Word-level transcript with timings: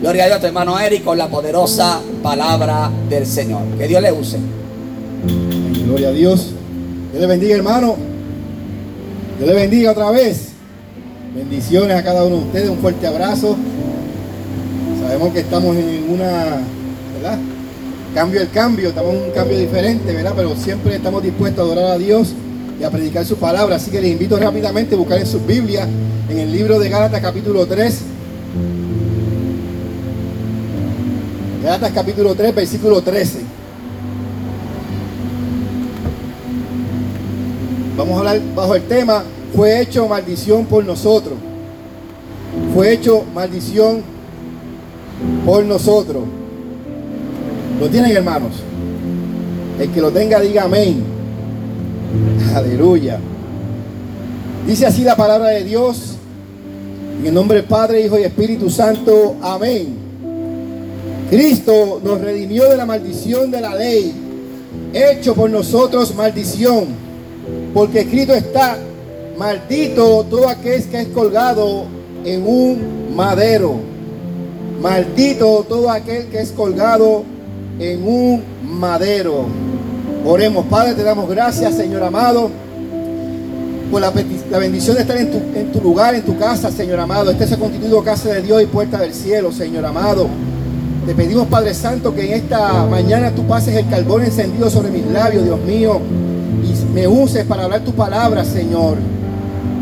Gloria 0.00 0.24
a 0.24 0.26
Dios, 0.28 0.44
hermano 0.44 0.80
Eric, 0.80 1.04
con 1.04 1.18
la 1.18 1.28
poderosa 1.28 2.00
palabra 2.22 2.90
del 3.10 3.26
Señor. 3.26 3.60
Que 3.76 3.86
Dios 3.86 4.00
le 4.00 4.10
use. 4.10 4.38
Gloria 5.84 6.08
a 6.08 6.12
Dios. 6.12 6.52
Dios 7.10 7.20
le 7.20 7.26
bendiga, 7.26 7.54
hermano. 7.54 7.96
Dios 9.36 9.46
le 9.46 9.54
bendiga 9.54 9.90
otra 9.90 10.10
vez. 10.10 10.52
Bendiciones 11.34 11.94
a 11.98 12.02
cada 12.02 12.24
uno 12.24 12.36
de 12.36 12.42
ustedes. 12.44 12.70
Un 12.70 12.78
fuerte 12.78 13.06
abrazo. 13.06 13.56
Sabemos 15.02 15.34
que 15.34 15.40
estamos 15.40 15.76
en 15.76 16.06
una, 16.08 16.62
¿verdad? 17.16 17.38
Cambio 18.14 18.40
el 18.40 18.50
cambio, 18.50 18.88
estamos 18.88 19.14
en 19.14 19.22
un 19.24 19.30
cambio 19.32 19.58
diferente, 19.58 20.14
¿verdad? 20.14 20.32
Pero 20.34 20.56
siempre 20.56 20.96
estamos 20.96 21.22
dispuestos 21.22 21.60
a 21.60 21.62
adorar 21.66 21.90
a 21.90 21.98
Dios 21.98 22.32
y 22.80 22.84
a 22.84 22.90
predicar 22.90 23.26
su 23.26 23.36
palabra. 23.36 23.76
Así 23.76 23.90
que 23.90 24.00
les 24.00 24.12
invito 24.12 24.38
rápidamente 24.38 24.94
a 24.94 24.98
buscar 24.98 25.18
en 25.18 25.26
sus 25.26 25.46
Biblias, 25.46 25.86
en 26.30 26.38
el 26.38 26.50
libro 26.50 26.78
de 26.78 26.88
Gálatas 26.88 27.20
capítulo 27.20 27.66
3. 27.66 28.00
Gálatas 31.62 31.92
capítulo 31.92 32.34
3, 32.34 32.54
versículo 32.54 33.02
13. 33.02 33.40
Vamos 37.98 38.14
a 38.14 38.18
hablar 38.18 38.40
bajo 38.54 38.74
el 38.74 38.82
tema, 38.84 39.22
fue 39.54 39.82
hecho 39.82 40.08
maldición 40.08 40.64
por 40.64 40.82
nosotros. 40.84 41.34
Fue 42.74 42.94
hecho 42.94 43.24
maldición 43.34 44.02
por 45.44 45.62
nosotros. 45.64 46.24
¿Lo 47.78 47.88
tienen 47.90 48.16
hermanos? 48.16 48.52
El 49.78 49.90
que 49.90 50.00
lo 50.00 50.10
tenga 50.10 50.40
diga 50.40 50.64
amén. 50.64 51.04
Aleluya. 52.54 53.18
Dice 54.66 54.86
así 54.86 55.04
la 55.04 55.14
palabra 55.14 55.48
de 55.48 55.64
Dios. 55.64 56.16
En 57.20 57.26
el 57.26 57.34
nombre 57.34 57.58
del 57.58 57.66
Padre, 57.66 58.00
Hijo 58.00 58.18
y 58.18 58.22
Espíritu 58.22 58.70
Santo. 58.70 59.36
Amén. 59.42 59.99
Cristo 61.30 62.00
nos 62.02 62.20
redimió 62.20 62.68
de 62.68 62.76
la 62.76 62.84
maldición 62.84 63.52
de 63.52 63.60
la 63.60 63.76
ley, 63.76 64.12
hecho 64.92 65.32
por 65.36 65.48
nosotros 65.48 66.12
maldición, 66.16 66.86
porque 67.72 68.00
escrito 68.00 68.34
está, 68.34 68.76
maldito 69.38 70.26
todo 70.28 70.48
aquel 70.48 70.82
que 70.86 71.02
es 71.02 71.08
colgado 71.08 71.84
en 72.24 72.44
un 72.44 73.14
madero. 73.14 73.76
Maldito 74.82 75.64
todo 75.68 75.88
aquel 75.88 76.26
que 76.26 76.40
es 76.40 76.50
colgado 76.50 77.22
en 77.78 78.02
un 78.02 78.42
madero. 78.64 79.44
Oremos, 80.26 80.66
Padre, 80.66 80.94
te 80.94 81.04
damos 81.04 81.30
gracias, 81.30 81.76
Señor 81.76 82.02
amado, 82.02 82.50
por 83.88 84.00
la, 84.00 84.10
bendición 84.10 84.96
de 84.96 85.02
estar 85.02 85.16
en 85.16 85.30
tu, 85.30 85.38
en 85.56 85.70
tu, 85.70 85.80
lugar, 85.80 86.16
en 86.16 86.22
tu 86.22 86.36
casa, 86.36 86.72
Señor 86.72 86.98
amado. 86.98 87.30
Este 87.30 87.44
es 87.44 87.52
el 87.52 87.58
constituido 87.60 88.02
casa 88.02 88.30
de 88.30 88.42
Dios 88.42 88.60
y 88.62 88.66
puerta 88.66 88.98
del 88.98 89.14
cielo, 89.14 89.52
Señor 89.52 89.86
amado. 89.86 90.28
Te 91.10 91.16
pedimos, 91.16 91.48
Padre 91.48 91.74
Santo, 91.74 92.14
que 92.14 92.24
en 92.24 92.34
esta 92.34 92.86
mañana 92.86 93.32
tú 93.32 93.44
pases 93.44 93.74
el 93.74 93.88
carbón 93.88 94.22
encendido 94.22 94.70
sobre 94.70 94.92
mis 94.92 95.04
labios, 95.06 95.42
Dios 95.42 95.58
mío, 95.58 96.00
y 96.62 96.94
me 96.94 97.08
uses 97.08 97.44
para 97.46 97.64
hablar 97.64 97.80
tu 97.80 97.90
palabra, 97.90 98.44
Señor. 98.44 98.96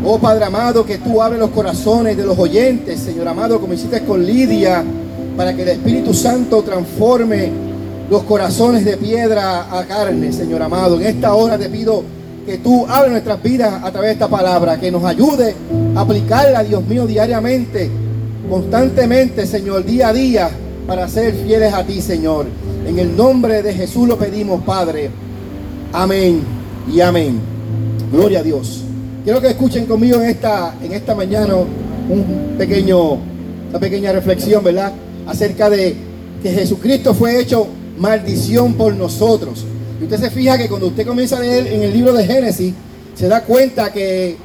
Oh 0.03 0.17
Padre 0.17 0.45
amado, 0.45 0.83
que 0.87 0.97
tú 0.97 1.21
abres 1.21 1.39
los 1.39 1.51
corazones 1.51 2.17
de 2.17 2.25
los 2.25 2.35
oyentes, 2.35 2.99
Señor 3.01 3.27
amado, 3.27 3.61
como 3.61 3.75
hiciste 3.75 4.03
con 4.05 4.25
Lidia, 4.25 4.83
para 5.37 5.55
que 5.55 5.61
el 5.61 5.67
Espíritu 5.67 6.15
Santo 6.15 6.63
transforme 6.63 7.51
los 8.09 8.23
corazones 8.23 8.83
de 8.83 8.97
piedra 8.97 9.67
a 9.71 9.85
carne, 9.85 10.33
Señor 10.33 10.63
amado. 10.63 10.99
En 10.99 11.05
esta 11.05 11.35
hora 11.35 11.59
te 11.59 11.69
pido 11.69 12.01
que 12.43 12.57
tú 12.57 12.87
abres 12.87 13.11
nuestras 13.11 13.43
vidas 13.43 13.83
a 13.83 13.91
través 13.91 14.07
de 14.07 14.13
esta 14.13 14.29
palabra, 14.29 14.79
que 14.79 14.89
nos 14.89 15.03
ayude 15.03 15.53
a 15.95 16.01
aplicarla, 16.01 16.63
Dios 16.63 16.83
mío, 16.87 17.05
diariamente, 17.05 17.87
constantemente, 18.49 19.45
Señor, 19.45 19.85
día 19.85 20.07
a 20.07 20.13
día, 20.13 20.49
para 20.89 21.07
ser 21.07 21.35
fieles 21.35 21.71
a 21.71 21.85
ti, 21.85 22.01
Señor. 22.01 22.47
En 22.87 22.97
el 22.97 23.15
nombre 23.15 23.61
de 23.61 23.75
Jesús 23.75 24.07
lo 24.07 24.17
pedimos, 24.17 24.63
Padre. 24.63 25.11
Amén 25.93 26.41
y 26.91 26.99
amén. 26.99 27.39
Gloria 28.11 28.39
a 28.39 28.43
Dios. 28.43 28.81
Quiero 29.23 29.39
que 29.39 29.49
escuchen 29.49 29.85
conmigo 29.85 30.19
en 30.19 30.29
esta, 30.29 30.73
en 30.83 30.91
esta 30.91 31.13
mañana 31.13 31.53
un 31.55 32.55
pequeño, 32.57 33.19
una 33.69 33.79
pequeña 33.79 34.11
reflexión, 34.11 34.63
¿verdad? 34.63 34.91
Acerca 35.27 35.69
de 35.69 35.95
que 36.41 36.49
Jesucristo 36.49 37.13
fue 37.13 37.39
hecho 37.39 37.67
maldición 37.99 38.73
por 38.73 38.95
nosotros. 38.95 39.65
Y 40.01 40.05
usted 40.05 40.17
se 40.17 40.31
fija 40.31 40.57
que 40.57 40.67
cuando 40.67 40.87
usted 40.87 41.05
comienza 41.05 41.37
a 41.37 41.41
leer 41.41 41.67
en 41.67 41.83
el 41.83 41.93
libro 41.93 42.13
de 42.13 42.25
Génesis, 42.25 42.73
se 43.13 43.27
da 43.27 43.43
cuenta 43.43 43.93
que, 43.93 44.37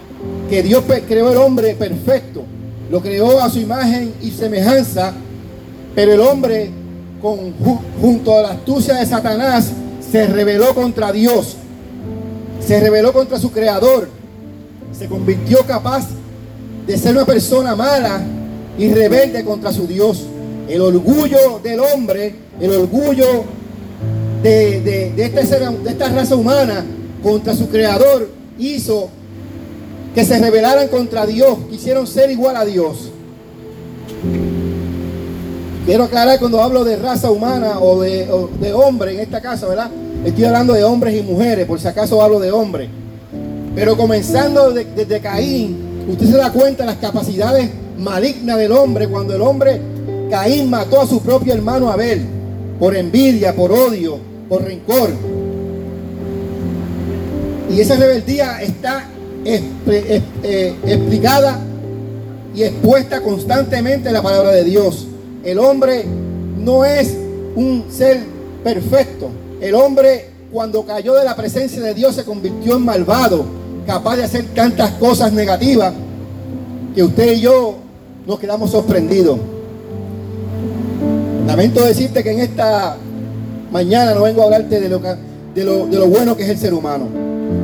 que 0.50 0.62
Dios 0.62 0.84
creó 1.09 1.33
el 1.33 1.38
hombre 1.38 1.75
perfecto. 1.75 2.43
Lo 2.91 3.00
creó 3.00 3.41
a 3.41 3.49
su 3.49 3.60
imagen 3.60 4.12
y 4.21 4.31
semejanza, 4.31 5.15
pero 5.94 6.12
el 6.12 6.21
hombre, 6.21 6.71
junto 8.00 8.38
a 8.38 8.43
la 8.43 8.50
astucia 8.50 8.94
de 8.94 9.06
Satanás, 9.06 9.71
se 10.10 10.27
rebeló 10.27 10.75
contra 10.75 11.12
Dios. 11.12 11.56
Se 12.65 12.81
rebeló 12.81 13.12
contra 13.12 13.38
su 13.38 13.50
creador. 13.50 14.09
Se 14.97 15.06
convirtió 15.06 15.60
capaz 15.66 16.06
de 16.87 16.97
ser 16.99 17.16
una 17.16 17.25
persona 17.25 17.75
mala 17.75 18.21
y 18.78 18.88
rebelde 18.93 19.44
contra 19.44 19.72
su 19.72 19.87
Dios. 19.87 20.25
El 20.69 20.81
orgullo 20.81 21.60
del 21.62 21.81
hombre 21.81 22.44
el 22.60 22.71
orgullo 22.71 23.44
de, 24.43 24.77
este 25.16 25.59
de, 25.59 25.91
esta 25.91 26.09
raza 26.09 26.37
humana 26.37 26.84
contra 27.22 27.54
su 27.54 27.69
creador 27.69 28.28
hizo 28.59 29.09
que 30.15 30.25
se 30.25 30.38
rebelaran 30.38 30.88
contra 30.88 31.27
Dios, 31.27 31.59
quisieron 31.71 32.06
ser 32.06 32.31
igual 32.31 32.56
a 32.56 32.65
Dios. 32.65 33.10
Quiero 35.84 36.05
aclarar 36.05 36.39
cuando 36.39 36.62
hablo 36.62 36.83
de 36.83 36.97
raza 36.97 37.31
humana 37.31 37.78
o 37.78 38.00
de, 38.00 38.27
hombre 38.75 39.12
en 39.12 39.21
esta 39.21 39.43
casa, 39.43 39.67
¿verdad? 39.67 39.91
Estoy 40.25 40.45
hablando 40.45 40.72
de 40.72 40.83
hombres 40.83 41.15
y 41.15 41.22
mujeres, 41.22 41.67
por 41.67 41.78
si 41.78 41.87
acaso 41.87 42.22
hablo 42.22 42.41
de 42.41 42.50
hombre. 42.50 42.89
Pero 43.75 43.95
comenzando 43.95 44.72
desde 44.72 45.21
Caín, 45.21 46.06
usted 46.09 46.27
se 46.27 46.37
da 46.39 46.50
cuenta 46.53 46.84
de 46.84 46.91
las 46.91 46.99
capacidades 46.99 47.69
malignas 47.99 48.56
del 48.56 48.72
hombre 48.72 49.09
cuando 49.09 49.34
el 49.34 49.43
hombre, 49.43 49.78
Caín 50.31 50.71
mató 50.71 51.03
a 51.03 51.06
su 51.06 51.21
propio 51.21 51.53
hermano 51.53 51.91
Abel 51.91 52.25
por 52.78 52.97
envidia, 52.97 53.55
por 53.55 53.71
odio, 53.71 54.19
por 54.49 54.65
rencor. 54.65 55.11
Y 57.71 57.78
esa 57.78 57.97
rebeldía 57.97 58.62
está 58.62 59.05
eh, 59.45 60.22
explicada 60.87 61.61
y 62.55 62.62
expuesta 62.62 63.21
constantemente 63.21 64.09
en 64.09 64.15
la 64.15 64.22
palabra 64.22 64.51
de 64.53 64.65
Dios. 64.65 65.09
El 65.44 65.59
hombre 65.59 66.05
no 66.59 66.84
es 66.84 67.15
un 67.55 67.84
ser 67.91 68.21
perfecto. 68.62 69.28
El 69.60 69.75
hombre 69.75 70.31
cuando 70.50 70.84
cayó 70.84 71.15
de 71.15 71.25
la 71.25 71.37
presencia 71.37 71.82
de 71.82 71.94
Dios 71.94 72.15
se 72.15 72.25
convirtió 72.25 72.77
en 72.77 72.84
malvado, 72.84 73.44
capaz 73.87 74.16
de 74.16 74.25
hacer 74.25 74.47
tantas 74.54 74.93
cosas 74.93 75.33
negativas 75.33 75.93
que 76.94 77.03
usted 77.03 77.33
y 77.34 77.41
yo 77.41 77.75
nos 78.27 78.38
quedamos 78.38 78.71
sorprendidos. 78.71 79.38
Lamento 81.47 81.84
decirte 81.84 82.22
que 82.22 82.33
en 82.33 82.41
esta 82.41 82.97
mañana 83.71 84.15
no 84.15 84.22
vengo 84.22 84.41
a 84.43 84.44
hablarte 84.44 84.81
de 84.81 84.88
lo, 84.88 86.06
bueno 86.09 86.37
que 86.37 86.44
es 86.44 86.49
el 86.49 86.59
ser 86.59 86.72
humano. 86.72 87.06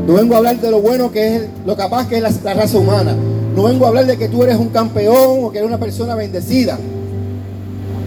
No 0.06 0.14
vengo 0.14 0.34
a 0.34 0.38
hablar 0.38 0.60
de 0.60 0.70
lo 0.70 0.82
bueno 0.82 1.10
que 1.10 1.36
es 1.36 1.42
lo 1.64 1.76
capaz 1.76 2.08
que 2.08 2.18
es 2.18 2.42
la, 2.42 2.54
raza 2.54 2.76
humana. 2.76 3.16
No 3.56 3.62
vengo 3.62 3.86
a 3.86 3.88
hablar 3.88 4.06
de 4.06 4.18
que 4.18 4.28
tú 4.28 4.42
eres 4.42 4.56
un 4.56 4.68
campeón 4.68 5.44
o 5.44 5.50
que 5.50 5.58
eres 5.58 5.68
una 5.68 5.78
persona 5.78 6.14
bendecida. 6.14 6.78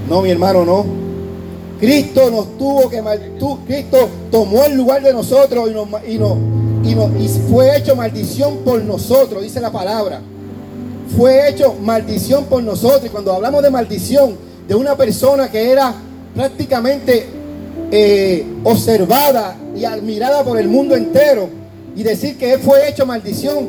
No, 0.09 0.21
mi 0.21 0.31
hermano, 0.31 0.65
no. 0.65 0.85
Cristo 1.79 2.29
nos 2.31 2.57
tuvo 2.57 2.89
que 2.89 3.01
tú, 3.39 3.59
Cristo 3.65 4.09
tomó 4.31 4.63
el 4.63 4.75
lugar 4.75 5.03
de 5.03 5.11
nosotros 5.11 5.69
y, 5.69 5.73
nos, 5.73 5.87
y, 6.87 7.23
y 7.23 7.27
fue 7.49 7.77
hecho 7.77 7.95
maldición 7.95 8.59
por 8.59 8.81
nosotros, 8.83 9.43
dice 9.43 9.59
la 9.59 9.71
palabra. 9.71 10.21
Fue 11.17 11.49
hecho 11.49 11.75
maldición 11.81 12.45
por 12.45 12.63
nosotros. 12.63 13.05
Y 13.05 13.09
cuando 13.09 13.33
hablamos 13.33 13.61
de 13.63 13.69
maldición, 13.69 14.37
de 14.67 14.75
una 14.75 14.95
persona 14.95 15.51
que 15.51 15.71
era 15.71 15.93
prácticamente 16.33 17.27
eh, 17.91 18.45
observada 18.63 19.55
y 19.75 19.85
admirada 19.85 20.43
por 20.43 20.57
el 20.57 20.67
mundo 20.67 20.95
entero 20.95 21.49
y 21.95 22.03
decir 22.03 22.37
que 22.37 22.53
él 22.53 22.59
fue 22.59 22.89
hecho 22.89 23.05
maldición, 23.05 23.67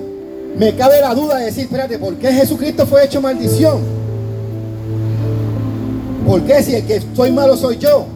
me 0.56 0.75
cabe 0.76 1.00
la 1.00 1.14
duda 1.14 1.38
de 1.38 1.47
decir, 1.47 1.64
espérate, 1.64 1.99
¿por 1.99 2.14
qué 2.14 2.32
Jesucristo 2.32 2.87
fue 2.87 3.05
hecho 3.05 3.20
maldición? 3.20 4.04
¿Por 6.26 6.43
qué 6.43 6.62
si 6.62 6.75
el 6.75 6.85
que 6.87 7.03
soy 7.15 7.32
malo 7.32 7.56
soy 7.56 7.79
yo? 7.79 8.06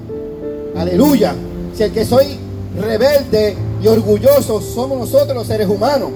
Aleluya. 0.77 1.35
Si 1.75 1.83
el 1.83 1.93
que 1.93 2.05
soy 2.05 2.39
rebelde 2.81 3.57
y 3.83 3.87
orgulloso 3.87 4.61
somos 4.61 4.99
nosotros 4.99 5.37
los 5.37 5.47
seres 5.47 5.69
humanos. 5.69 6.11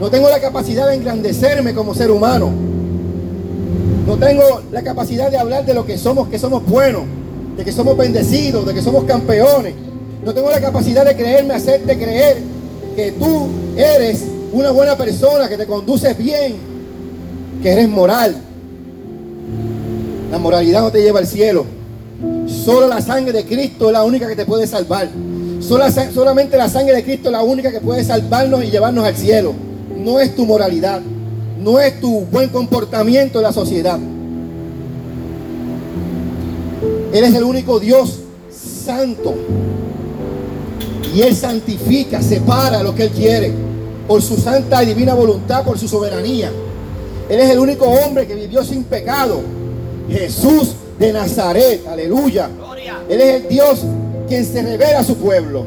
No 0.00 0.10
tengo 0.10 0.28
la 0.28 0.40
capacidad 0.40 0.88
de 0.88 0.94
engrandecerme 0.94 1.74
como 1.74 1.94
ser 1.94 2.10
humano. 2.10 2.50
No 4.06 4.16
tengo 4.18 4.62
la 4.70 4.82
capacidad 4.82 5.30
de 5.30 5.38
hablar 5.38 5.64
de 5.64 5.74
lo 5.74 5.86
que 5.86 5.96
somos, 5.98 6.28
que 6.28 6.38
somos 6.38 6.64
buenos, 6.66 7.02
de 7.56 7.64
que 7.64 7.72
somos 7.72 7.96
bendecidos, 7.96 8.66
de 8.66 8.74
que 8.74 8.82
somos 8.82 9.04
campeones. 9.04 9.74
No 10.24 10.34
tengo 10.34 10.50
la 10.50 10.60
capacidad 10.60 11.04
de 11.04 11.16
creerme, 11.16 11.54
hacerte 11.54 11.96
creer 11.96 12.38
que 12.94 13.12
tú 13.12 13.48
eres 13.76 14.24
una 14.52 14.70
buena 14.70 14.96
persona, 14.96 15.48
que 15.48 15.56
te 15.56 15.66
conduces 15.66 16.16
bien, 16.16 16.56
que 17.62 17.72
eres 17.72 17.88
moral. 17.88 18.36
La 20.30 20.38
moralidad 20.38 20.82
no 20.82 20.90
te 20.90 21.02
lleva 21.02 21.20
al 21.20 21.26
cielo. 21.26 21.64
Solo 22.46 22.88
la 22.88 23.00
sangre 23.00 23.32
de 23.32 23.44
Cristo 23.44 23.86
es 23.86 23.92
la 23.92 24.04
única 24.04 24.26
que 24.26 24.36
te 24.36 24.44
puede 24.44 24.66
salvar. 24.66 25.08
solamente 25.60 26.56
la 26.56 26.68
sangre 26.68 26.96
de 26.96 27.04
Cristo 27.04 27.28
es 27.28 27.32
la 27.32 27.42
única 27.42 27.70
que 27.70 27.80
puede 27.80 28.04
salvarnos 28.04 28.64
y 28.64 28.70
llevarnos 28.70 29.04
al 29.04 29.16
cielo. 29.16 29.52
No 29.96 30.18
es 30.18 30.34
tu 30.34 30.46
moralidad. 30.46 31.00
No 31.60 31.80
es 31.80 32.00
tu 32.00 32.20
buen 32.26 32.48
comportamiento 32.48 33.38
en 33.38 33.42
la 33.42 33.52
sociedad. 33.52 33.98
Él 37.12 37.24
es 37.24 37.34
el 37.34 37.44
único 37.44 37.80
Dios 37.80 38.20
santo. 38.84 39.34
Y 41.14 41.22
Él 41.22 41.34
santifica, 41.34 42.20
separa 42.20 42.82
lo 42.82 42.94
que 42.94 43.04
Él 43.04 43.10
quiere. 43.10 43.52
Por 44.06 44.22
su 44.22 44.36
santa 44.36 44.82
y 44.82 44.86
divina 44.86 45.14
voluntad, 45.14 45.64
por 45.64 45.78
su 45.78 45.88
soberanía. 45.88 46.50
Él 47.28 47.40
es 47.40 47.50
el 47.50 47.58
único 47.58 47.86
hombre 47.86 48.26
que 48.26 48.34
vivió 48.34 48.62
sin 48.62 48.84
pecado. 48.84 49.40
Jesús 50.08 50.74
de 50.98 51.12
Nazaret, 51.12 51.86
aleluya. 51.88 52.48
Él 53.08 53.20
es 53.20 53.42
el 53.42 53.48
Dios 53.48 53.80
quien 54.28 54.44
se 54.44 54.62
revela 54.62 55.00
a 55.00 55.04
su 55.04 55.16
pueblo. 55.16 55.64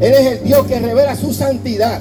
Él 0.00 0.12
es 0.12 0.26
el 0.26 0.44
Dios 0.44 0.66
que 0.66 0.78
revela 0.78 1.16
su 1.16 1.32
santidad. 1.32 2.00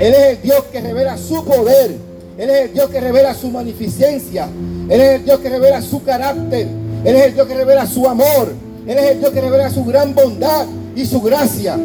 Él 0.00 0.14
es 0.14 0.36
el 0.36 0.42
Dios 0.42 0.64
que 0.72 0.80
revela 0.80 1.16
su 1.16 1.44
poder. 1.44 1.96
Él 2.38 2.50
es 2.50 2.62
el 2.62 2.72
Dios 2.72 2.90
que 2.90 3.00
revela 3.00 3.34
su 3.34 3.50
magnificencia. 3.50 4.48
Él 4.88 5.00
es 5.00 5.16
el 5.16 5.24
Dios 5.24 5.38
que 5.40 5.48
revela 5.48 5.82
su 5.82 6.02
carácter. 6.02 6.66
Él 7.04 7.16
es 7.16 7.26
el 7.26 7.34
Dios 7.34 7.46
que 7.46 7.54
revela 7.54 7.86
su 7.86 8.06
amor. 8.06 8.52
Él 8.86 8.98
es 8.98 9.10
el 9.10 9.20
Dios 9.20 9.32
que 9.32 9.40
revela 9.40 9.70
su 9.70 9.84
gran 9.84 10.14
bondad 10.14 10.66
y 10.96 11.04
su 11.04 11.20
gracia. 11.20 11.76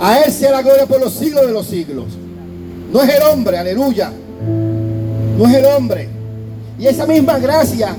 A 0.00 0.20
Él 0.20 0.32
sea 0.32 0.50
la 0.50 0.62
gloria 0.62 0.86
por 0.86 1.00
los 1.00 1.12
siglos 1.12 1.46
de 1.46 1.52
los 1.52 1.66
siglos. 1.66 2.06
No 2.92 3.02
es 3.02 3.14
el 3.14 3.22
hombre, 3.22 3.58
aleluya. 3.58 4.12
No 5.38 5.46
es 5.48 5.54
el 5.54 5.64
hombre. 5.64 6.08
Y 6.78 6.86
esa 6.86 7.06
misma 7.06 7.38
gracia, 7.38 7.96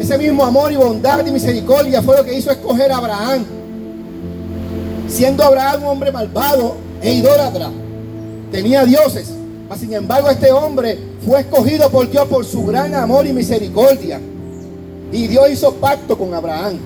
ese 0.00 0.18
mismo 0.18 0.44
amor 0.44 0.72
y 0.72 0.76
bondad 0.76 1.26
y 1.26 1.30
misericordia 1.30 2.02
fue 2.02 2.16
lo 2.16 2.24
que 2.24 2.34
hizo 2.34 2.50
escoger 2.50 2.92
a 2.92 2.98
Abraham. 2.98 3.44
Siendo 5.08 5.44
Abraham 5.44 5.82
un 5.82 5.88
hombre 5.88 6.12
malvado 6.12 6.76
e 7.02 7.14
idólatra. 7.14 7.70
Tenía 8.50 8.84
dioses. 8.84 9.32
Sin 9.78 9.92
embargo, 9.92 10.30
este 10.30 10.52
hombre 10.52 10.98
fue 11.24 11.40
escogido 11.40 11.90
por 11.90 12.10
Dios 12.10 12.26
por 12.28 12.44
su 12.44 12.64
gran 12.64 12.94
amor 12.94 13.26
y 13.26 13.32
misericordia. 13.32 14.20
Y 15.12 15.26
Dios 15.26 15.50
hizo 15.50 15.74
pacto 15.74 16.16
con 16.16 16.32
Abraham. 16.34 16.78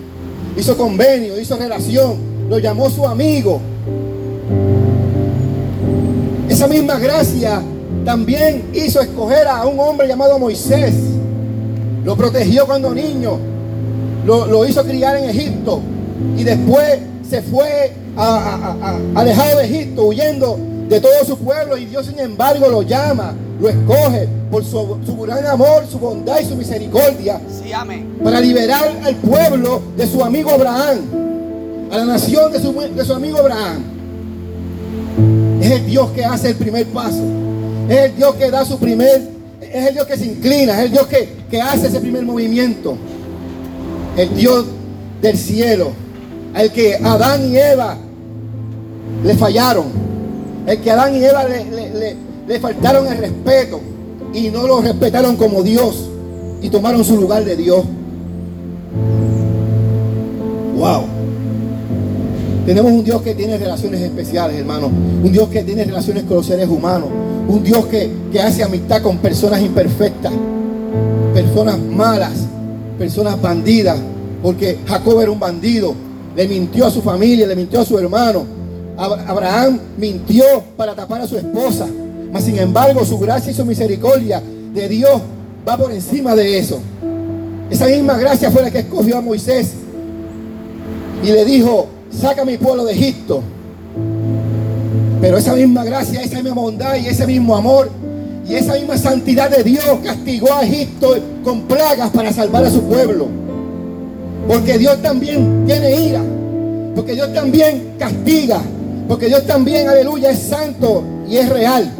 Hizo 0.57 0.77
convenio, 0.77 1.39
hizo 1.39 1.57
relación. 1.57 2.49
Lo 2.49 2.59
llamó 2.59 2.91
su 2.91 3.07
amigo. 3.07 3.61
Esa 6.49 6.67
misma 6.67 6.99
gracia 6.99 7.63
también 8.05 8.71
hizo 8.75 9.01
escoger 9.01 9.47
a 9.47 9.67
un 9.67 9.79
hombre 9.79 10.09
llamado 10.09 10.39
Moisés. 10.39 10.95
Lo 12.05 12.17
protegió 12.17 12.67
cuando 12.67 12.95
niño. 12.95 13.39
Lo, 14.25 14.65
hizo 14.67 14.85
criar 14.85 15.17
en 15.17 15.31
Egipto. 15.31 15.81
Y 16.37 16.45
después 16.45 16.99
se 17.29 17.43
fue 17.43 17.93
alejado 19.15 19.59
de 19.59 19.65
Egipto, 19.65 20.07
huyendo 20.07 20.59
de 20.89 21.01
todo 21.01 21.25
su 21.27 21.39
pueblo. 21.39 21.77
Y 21.77 21.87
Dios, 21.87 22.07
sin 22.07 22.19
embargo, 22.19 22.69
lo 22.69 22.83
llama, 22.83 23.35
lo 23.61 23.69
escoge 23.69 24.29
por 24.51 24.65
su, 24.65 24.99
gran 25.27 25.47
amor, 25.47 25.85
su 25.91 25.99
bondad 25.99 26.41
y 26.41 26.45
su 26.45 26.57
misericordia. 26.57 27.41
Para 28.23 28.41
liberar 28.41 28.91
al 29.05 29.17
pueblo 29.17 29.81
de 29.97 30.07
su 30.07 30.23
amigo 30.23 30.51
Abraham. 30.51 30.99
A 31.91 31.99
la 31.99 32.05
nación 32.05 32.53
de 32.53 32.61
su, 32.61 32.73
de 32.73 33.05
su 33.05 33.15
amigo 33.15 33.39
Abraham. 33.39 33.83
Es 35.61 35.71
el 35.71 35.87
Dios 35.87 36.11
que 36.11 36.25
hace 36.25 36.51
el 36.51 36.57
primer 36.57 36.87
paso. 36.87 37.23
Es 37.89 37.99
el 37.99 38.17
Dios 38.17 38.35
que 38.37 38.51
da 38.51 38.65
su 38.65 38.79
primer, 38.79 39.23
es 39.73 39.87
el 39.87 39.95
Dios 39.95 40.07
que 40.07 40.17
se 40.17 40.27
inclina, 40.27 40.79
es 40.79 40.87
el 40.87 40.93
Dios 40.93 41.07
que, 41.07 41.29
que 41.51 41.61
hace 41.61 41.87
ese 41.87 42.01
primer 42.01 42.25
movimiento. 42.25 42.97
El 44.17 44.35
Dios 44.35 44.67
del 45.23 45.39
cielo. 45.39 45.93
El 46.57 46.73
que 46.73 46.97
Adán 46.97 47.49
y 47.49 47.57
Eva 47.57 47.97
le 49.25 49.35
fallaron. 49.37 49.87
El 50.67 50.81
que 50.81 50.91
Adán 50.91 51.15
y 51.15 51.25
Eva 51.25 51.45
le, 51.45 52.17
le 52.47 52.61
faltaron 52.61 53.07
el 53.07 53.19
respeto 53.19 53.81
y 54.35 54.49
no 54.49 54.67
lo 54.67 54.81
respetaron 54.81 55.37
como 55.37 55.63
Dios 55.63 56.09
y 56.61 56.69
tomaron 56.69 57.05
su 57.05 57.17
lugar 57.17 57.45
de 57.45 57.57
Dios. 57.57 57.85
Wow. 60.77 61.05
Tenemos 62.67 62.93
un 62.93 63.05
Dios 63.05 63.23
que 63.23 63.35
tiene 63.35 63.57
relaciones 63.57 64.01
especiales, 64.01 64.59
hermano. 64.59 64.89
Un 64.89 65.31
Dios 65.31 65.49
que 65.49 65.63
tiene 65.63 65.85
relaciones 65.85 66.25
con 66.25 66.39
los 66.39 66.47
seres 66.47 66.69
humanos. 66.69 67.09
Un 67.49 67.63
Dios 67.65 67.87
que, 67.87 68.11
que 68.33 68.41
hace 68.41 68.63
amistad 68.63 69.03
con 69.03 69.19
personas 69.19 69.61
imperfectas, 69.61 70.33
personas 71.35 71.79
malas, 71.79 72.33
personas 72.99 73.41
bandidas. 73.41 73.99
Porque 74.43 74.79
Jacob 74.87 75.21
era 75.21 75.31
un 75.31 75.41
bandido. 75.41 75.95
Le 76.37 76.47
mintió 76.47 76.87
a 76.87 76.91
su 76.91 77.03
familia, 77.03 77.47
le 77.47 77.57
mintió 77.57 77.81
a 77.81 77.85
su 77.85 77.99
hermano. 77.99 78.45
Abraham 78.97 79.79
mintió 79.97 80.45
para 80.77 80.95
tapar 80.95 81.23
a 81.23 81.27
su 81.27 81.37
esposa. 81.37 81.87
Mas 82.33 82.45
sin 82.45 82.59
embargo, 82.59 83.05
su 83.05 83.19
gracia 83.19 83.51
y 83.51 83.55
su 83.55 83.65
misericordia 83.65 84.43
de 84.73 84.89
Dios 84.89 85.21
va 85.67 85.77
por 85.77 85.91
encima 85.91 86.35
de 86.35 86.59
eso. 86.59 86.81
Esa 87.71 87.87
misma 87.87 88.17
gracia 88.19 88.51
fue 88.51 88.63
la 88.63 88.71
que 88.71 88.81
escogió 88.81 89.19
a 89.19 89.21
Moisés 89.21 89.73
y 91.23 91.31
le 91.31 91.45
dijo, 91.45 91.87
saca 92.11 92.43
a 92.43 92.45
mi 92.45 92.57
pueblo 92.57 92.85
de 92.85 92.93
Egipto. 92.93 93.43
Pero 95.21 95.39
esa 95.39 95.55
misma 95.55 95.85
gracia, 95.85 96.23
esa 96.23 96.37
misma 96.37 96.55
bondad 96.55 96.97
y 96.97 97.07
ese 97.07 97.27
mismo 97.27 97.55
amor 97.55 97.91
y 98.51 98.55
esa 98.55 98.75
misma 98.75 98.99
santidad 98.99 99.49
de 99.49 99.63
Dios 99.63 99.85
castigó 100.03 100.53
a 100.53 100.63
Egipto 100.63 101.15
con 101.45 101.63
plagas 101.63 102.11
para 102.11 102.33
salvar 102.33 102.65
a 102.65 102.71
su 102.71 102.83
pueblo. 102.83 103.29
Porque 104.49 104.77
Dios 104.77 105.01
también 105.03 105.65
tiene 105.67 106.01
ira. 106.09 106.21
Porque 106.97 107.13
Dios 107.13 107.33
también 107.33 107.93
castiga. 107.97 108.61
Porque 109.07 109.27
Dios 109.27 109.47
también, 109.47 109.89
aleluya, 109.89 110.31
es 110.31 110.39
santo 110.41 111.05
y 111.29 111.37
es 111.37 111.49
real. 111.49 111.93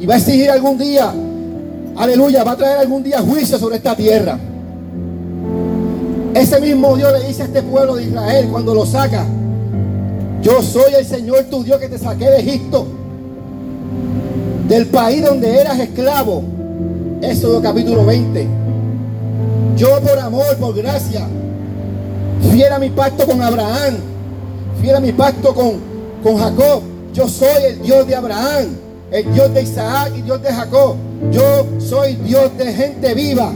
Y 0.00 0.06
va 0.06 0.14
a 0.14 0.16
exigir 0.16 0.50
algún 0.50 0.78
día, 0.78 1.12
aleluya, 1.96 2.42
va 2.42 2.52
a 2.52 2.56
traer 2.56 2.78
algún 2.78 3.04
día 3.04 3.20
juicio 3.20 3.56
sobre 3.56 3.76
esta 3.76 3.94
tierra. 3.94 4.38
Ese 6.34 6.60
mismo 6.60 6.96
Dios 6.96 7.12
le 7.12 7.28
dice 7.28 7.42
a 7.42 7.44
este 7.44 7.62
pueblo 7.62 7.94
de 7.94 8.04
Israel 8.04 8.48
cuando 8.50 8.74
lo 8.74 8.84
saca, 8.84 9.24
yo 10.42 10.60
soy 10.60 10.94
el 10.98 11.06
Señor 11.06 11.44
tu 11.44 11.62
Dios 11.62 11.78
que 11.78 11.88
te 11.88 11.98
saqué 11.98 12.28
de 12.28 12.40
Egipto, 12.40 12.86
del 14.68 14.86
país 14.86 15.24
donde 15.24 15.60
eras 15.60 15.78
esclavo. 15.78 16.42
Éxodo 17.22 17.62
capítulo 17.62 18.04
20. 18.04 18.48
Yo 19.76 20.00
por 20.00 20.18
amor, 20.18 20.56
por 20.56 20.74
gracia, 20.74 21.28
fiera 22.50 22.80
mi 22.80 22.90
pacto 22.90 23.24
con 23.24 23.40
Abraham, 23.40 23.94
fiera 24.80 24.98
mi 24.98 25.12
pacto 25.12 25.54
con, 25.54 25.74
con 26.22 26.36
Jacob. 26.36 26.82
Yo 27.14 27.28
soy 27.28 27.62
el 27.68 27.82
Dios 27.82 28.06
de 28.08 28.16
Abraham, 28.16 28.66
el 29.12 29.32
Dios 29.32 29.54
de 29.54 29.62
Isaac 29.62 30.12
y 30.18 30.22
Dios 30.22 30.42
de 30.42 30.52
Jacob. 30.52 30.96
Yo 31.30 31.66
soy 31.78 32.14
Dios 32.16 32.50
de 32.58 32.72
gente 32.72 33.14
viva. 33.14 33.52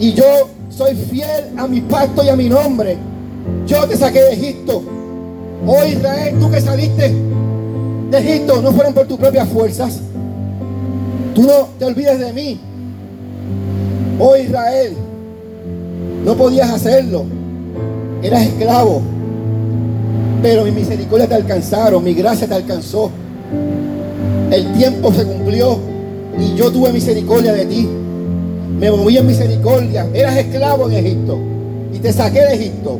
Y 0.00 0.14
yo 0.14 0.48
soy 0.70 0.94
fiel 0.94 1.50
a 1.58 1.66
mi 1.66 1.82
pacto 1.82 2.24
y 2.24 2.30
a 2.30 2.36
mi 2.36 2.48
nombre. 2.48 2.96
Yo 3.66 3.86
te 3.86 3.96
saqué 3.96 4.20
de 4.20 4.32
Egipto. 4.32 4.82
Oh 5.66 5.84
Israel, 5.84 6.36
tú 6.38 6.50
que 6.50 6.60
saliste 6.60 7.14
de 8.10 8.18
Egipto 8.18 8.60
no 8.62 8.72
fueron 8.72 8.94
por 8.94 9.06
tus 9.06 9.18
propias 9.18 9.48
fuerzas. 9.48 10.00
Tú 11.34 11.42
no 11.42 11.68
te 11.78 11.84
olvides 11.84 12.18
de 12.18 12.32
mí. 12.32 12.60
Oh 14.18 14.36
Israel, 14.36 14.94
no 16.24 16.34
podías 16.34 16.70
hacerlo. 16.70 17.24
Eras 18.22 18.42
esclavo. 18.42 19.02
Pero 20.42 20.64
mi 20.64 20.70
misericordia 20.70 21.26
te 21.26 21.34
alcanzaron, 21.34 22.04
mi 22.04 22.14
gracia 22.14 22.46
te 22.46 22.54
alcanzó. 22.54 23.10
El 24.50 24.72
tiempo 24.74 25.12
se 25.12 25.24
cumplió 25.24 25.78
y 26.38 26.54
yo 26.54 26.70
tuve 26.70 26.92
misericordia 26.92 27.52
de 27.52 27.66
ti. 27.66 27.88
Me 28.78 28.90
moví 28.90 29.16
en 29.16 29.26
misericordia. 29.26 30.06
Eras 30.12 30.36
esclavo 30.36 30.88
en 30.90 31.04
Egipto 31.04 31.38
y 31.92 31.98
te 31.98 32.12
saqué 32.12 32.40
de 32.40 32.54
Egipto. 32.54 32.98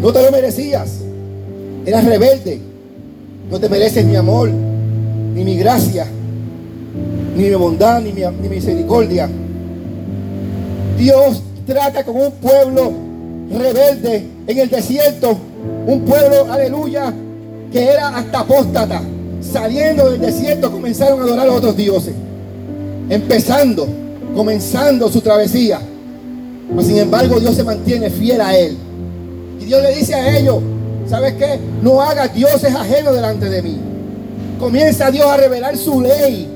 No 0.00 0.12
te 0.12 0.22
lo 0.22 0.30
merecías. 0.30 1.03
Eras 1.86 2.04
rebelde. 2.04 2.60
No 3.50 3.60
te 3.60 3.68
mereces 3.68 4.04
mi 4.04 4.16
amor, 4.16 4.50
ni 4.50 5.44
mi 5.44 5.56
gracia, 5.56 6.06
ni 7.36 7.44
mi 7.44 7.54
bondad, 7.54 8.00
ni 8.00 8.12
mi, 8.12 8.48
misericordia. 8.48 9.28
Dios 10.98 11.42
trata 11.66 12.04
con 12.04 12.16
un 12.16 12.32
pueblo 12.32 12.92
rebelde 13.50 14.24
en 14.46 14.58
el 14.58 14.70
desierto. 14.70 15.36
Un 15.86 16.00
pueblo, 16.00 16.50
aleluya, 16.50 17.12
que 17.70 17.84
era 17.84 18.08
hasta 18.08 18.40
apóstata 18.40 19.02
saliendo 19.52 20.10
del 20.10 20.20
desierto 20.20 20.70
comenzaron 20.70 21.20
a 21.20 21.24
adorar 21.24 21.48
a 21.48 21.52
otros 21.52 21.76
dioses. 21.76 22.14
Empezando, 23.08 23.86
comenzando 24.34 25.10
su 25.10 25.20
travesía. 25.20 25.80
Sin 26.80 26.98
embargo 26.98 27.38
Dios 27.38 27.54
se 27.54 27.62
mantiene 27.62 28.10
fiel 28.10 28.40
a 28.40 28.56
él. 28.56 28.76
Y 29.60 29.66
Dios 29.66 29.82
le 29.82 29.94
dice 29.94 30.14
a 30.14 30.38
ellos, 30.38 30.56
¿sabes 31.06 31.34
qué? 31.34 31.58
No 31.82 32.00
hagas 32.00 32.34
dioses 32.34 32.74
ajenos 32.74 33.14
delante 33.14 33.48
de 33.48 33.62
mí. 33.62 33.78
Comienza 34.58 35.10
Dios 35.10 35.26
a 35.26 35.36
revelar 35.36 35.76
su 35.76 36.00
ley. 36.00 36.48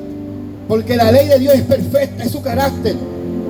Porque 0.69 0.97
la 0.97 1.11
ley 1.11 1.29
de 1.29 1.39
Dios 1.39 1.55
es 1.55 1.63
perfecta, 1.63 2.25
es 2.25 2.31
su 2.31 2.43
carácter. 2.43 2.95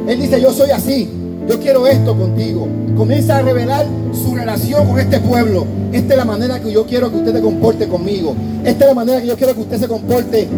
Él 0.07 0.21
dice, 0.21 0.41
yo 0.41 0.53
soy 0.53 0.71
así. 0.71 1.11
yo 1.49 1.59
quiero 1.61 1.87
esto 1.87 2.17
contigo. 2.17 2.69
Comienza 2.97 3.39
a 3.39 3.43
revelar 3.43 3.87
su 4.13 4.35
relación 4.35 4.87
con 4.87 4.99
este 4.99 5.19
pueblo. 5.21 5.67
Esta 5.93 6.15
es 6.15 6.19
la 6.19 6.25
manera 6.25 6.61
que 6.61 6.73
yo 6.73 6.87
quiero 6.87 7.11
que 7.11 7.17
usted 7.19 7.35
se 7.35 7.41
comporte 7.41 7.89
conmigo. 7.89 8.35
Esta 8.65 8.85
es 8.85 8.89
la 8.89 8.95
manera 8.95 9.21
que 9.21 9.27
yo 9.27 9.37
quiero 9.37 9.55
que 9.55 9.61
usted 9.61 9.79
se 9.79 9.89
comporte 9.89 10.49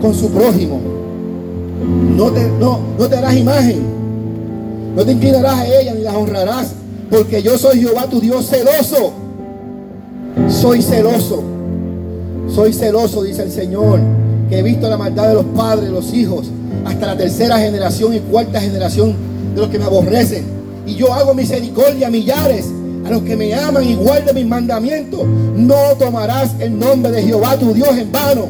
con 0.00 0.14
su 0.14 0.30
prójimo. 0.30 0.80
No 2.16 2.30
te, 2.30 2.46
no, 2.46 2.78
no 2.98 3.08
te 3.08 3.16
harás 3.16 3.36
imagen. 3.36 3.82
No 4.96 5.04
te 5.04 5.12
inclinarás 5.12 5.60
a 5.60 5.66
ella 5.66 5.94
ni 5.94 6.02
las 6.02 6.14
honrarás. 6.14 6.72
Porque 7.10 7.42
yo 7.42 7.56
soy 7.58 7.80
Jehová 7.80 8.06
tu 8.06 8.20
Dios 8.20 8.46
celoso. 8.46 9.12
Soy 10.48 10.82
celoso. 10.82 11.42
Soy 12.48 12.72
celoso, 12.72 13.22
dice 13.22 13.42
el 13.42 13.50
Señor. 13.50 14.00
Que 14.48 14.58
he 14.58 14.62
visto 14.62 14.88
la 14.88 14.96
maldad 14.96 15.28
de 15.28 15.34
los 15.34 15.44
padres, 15.46 15.90
los 15.90 16.12
hijos, 16.12 16.46
hasta 16.84 17.06
la 17.06 17.16
tercera 17.16 17.58
generación 17.58 18.14
y 18.14 18.20
cuarta 18.20 18.60
generación 18.60 19.14
de 19.54 19.60
los 19.60 19.70
que 19.70 19.78
me 19.78 19.84
aborrecen. 19.84 20.44
Y 20.86 20.94
yo 20.94 21.12
hago 21.12 21.32
misericordia 21.34 22.08
a 22.08 22.10
millares, 22.10 22.66
a 23.06 23.10
los 23.10 23.22
que 23.22 23.36
me 23.36 23.54
aman 23.54 23.84
y 23.84 23.94
guarden 23.94 24.34
mis 24.34 24.46
mandamientos. 24.46 25.20
No 25.56 25.74
tomarás 25.98 26.50
el 26.58 26.78
nombre 26.78 27.12
de 27.12 27.22
Jehová 27.22 27.56
tu 27.56 27.72
Dios 27.72 27.96
en 27.96 28.10
vano. 28.12 28.46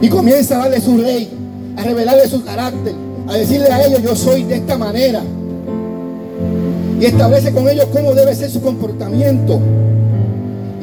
Y 0.00 0.08
comienza 0.08 0.56
a 0.56 0.58
darle 0.58 0.80
su 0.80 0.98
ley, 0.98 1.30
a 1.76 1.82
revelarle 1.82 2.26
su 2.28 2.44
carácter, 2.44 2.94
a 3.28 3.34
decirle 3.34 3.68
a 3.68 3.86
ellos, 3.86 4.02
yo 4.02 4.16
soy 4.16 4.44
de 4.44 4.56
esta 4.56 4.76
manera. 4.76 5.22
Y 7.00 7.04
establece 7.04 7.52
con 7.52 7.68
ellos 7.68 7.86
cómo 7.92 8.12
debe 8.14 8.34
ser 8.34 8.50
su 8.50 8.60
comportamiento. 8.60 9.60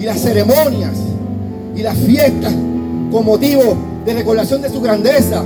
Y 0.02 0.06
las 0.06 0.20
ceremonias 0.20 0.94
y 1.76 1.84
las 1.84 1.96
fiestas 1.96 2.52
con 3.12 3.24
motivo 3.24 3.78
de 4.04 4.16
recordación 4.16 4.60
de 4.64 4.70
su 4.70 4.82
grandeza. 4.82 5.44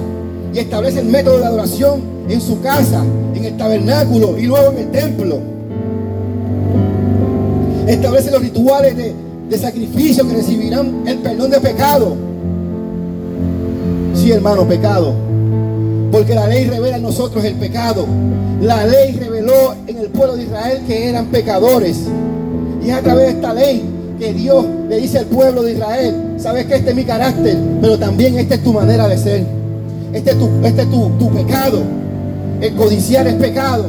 Y 0.53 0.59
establece 0.59 1.01
el 1.01 1.07
método 1.07 1.39
de 1.39 1.45
adoración 1.45 2.01
en 2.29 2.39
su 2.39 2.61
casa, 2.61 3.03
en 3.35 3.43
el 3.43 3.57
tabernáculo 3.57 4.37
y 4.37 4.43
luego 4.43 4.71
en 4.71 4.77
el 4.77 4.91
templo. 4.91 5.39
Establece 7.85 8.31
los 8.31 8.41
rituales 8.41 8.95
de, 8.95 9.13
de 9.49 9.57
sacrificio 9.57 10.25
que 10.25 10.35
recibirán 10.35 11.05
el 11.05 11.17
perdón 11.17 11.51
de 11.51 11.59
pecado. 11.59 12.15
Sí, 14.13 14.31
hermano, 14.31 14.65
pecado. 14.65 15.13
Porque 16.13 16.33
la 16.33 16.47
ley 16.47 16.65
revela 16.69 16.95
en 16.95 17.03
nosotros 17.03 17.43
el 17.43 17.55
pecado. 17.55 18.05
La 18.61 18.85
ley 18.85 19.17
reveló 19.19 19.75
en 19.85 19.97
el 19.97 20.07
pueblo 20.07 20.37
de 20.37 20.43
Israel 20.43 20.81
que 20.87 21.09
eran 21.09 21.25
pecadores. 21.25 22.03
Y 22.81 22.87
es 22.87 22.95
a 22.95 23.01
través 23.01 23.25
de 23.25 23.31
esta 23.33 23.53
ley 23.53 23.94
que 24.19 24.33
Dios 24.33 24.65
le 24.89 24.97
dice 24.99 25.19
al 25.19 25.25
pueblo 25.25 25.63
de 25.63 25.73
Israel, 25.73 26.15
sabes 26.37 26.65
que 26.65 26.75
este 26.75 26.91
es 26.91 26.95
mi 26.95 27.03
carácter, 27.03 27.57
pero 27.81 27.97
también 27.97 28.37
esta 28.37 28.55
es 28.55 28.63
tu 28.63 28.73
manera 28.73 29.07
de 29.07 29.17
ser. 29.17 29.43
Este 30.13 30.31
es 30.31 30.39
tu, 30.39 30.49
este 30.63 30.83
es 30.83 30.91
tu, 30.91 31.09
tu 31.19 31.29
pecado. 31.29 31.81
El 32.61 32.73
codiciar 32.75 33.27
es 33.27 33.33
pecado. 33.35 33.85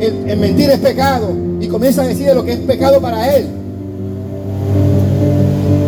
El, 0.00 0.36
mentir 0.38 0.70
es 0.70 0.78
pecado. 0.78 1.30
Y 1.60 1.66
comienza 1.66 2.02
a 2.02 2.06
decir 2.06 2.32
lo 2.34 2.44
que 2.44 2.52
es 2.52 2.58
pecado 2.60 3.00
para 3.00 3.36
él. 3.36 3.46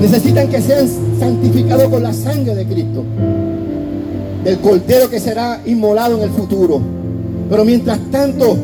Necesitan 0.01 0.49
que 0.49 0.61
sean 0.61 0.89
santificados 1.19 1.89
con 1.89 2.03
la 2.03 2.13
sangre 2.13 2.55
de 2.55 2.65
Cristo. 2.65 3.05
El 4.45 4.59
cordero 4.59 5.11
que 5.11 5.21
será 5.21 5.61
inmolado 5.67 6.17
en 6.17 6.23
el 6.25 6.31
futuro. 6.31 6.81
Pero 7.51 7.65
mientras 7.65 7.99
tanto, 8.11 8.57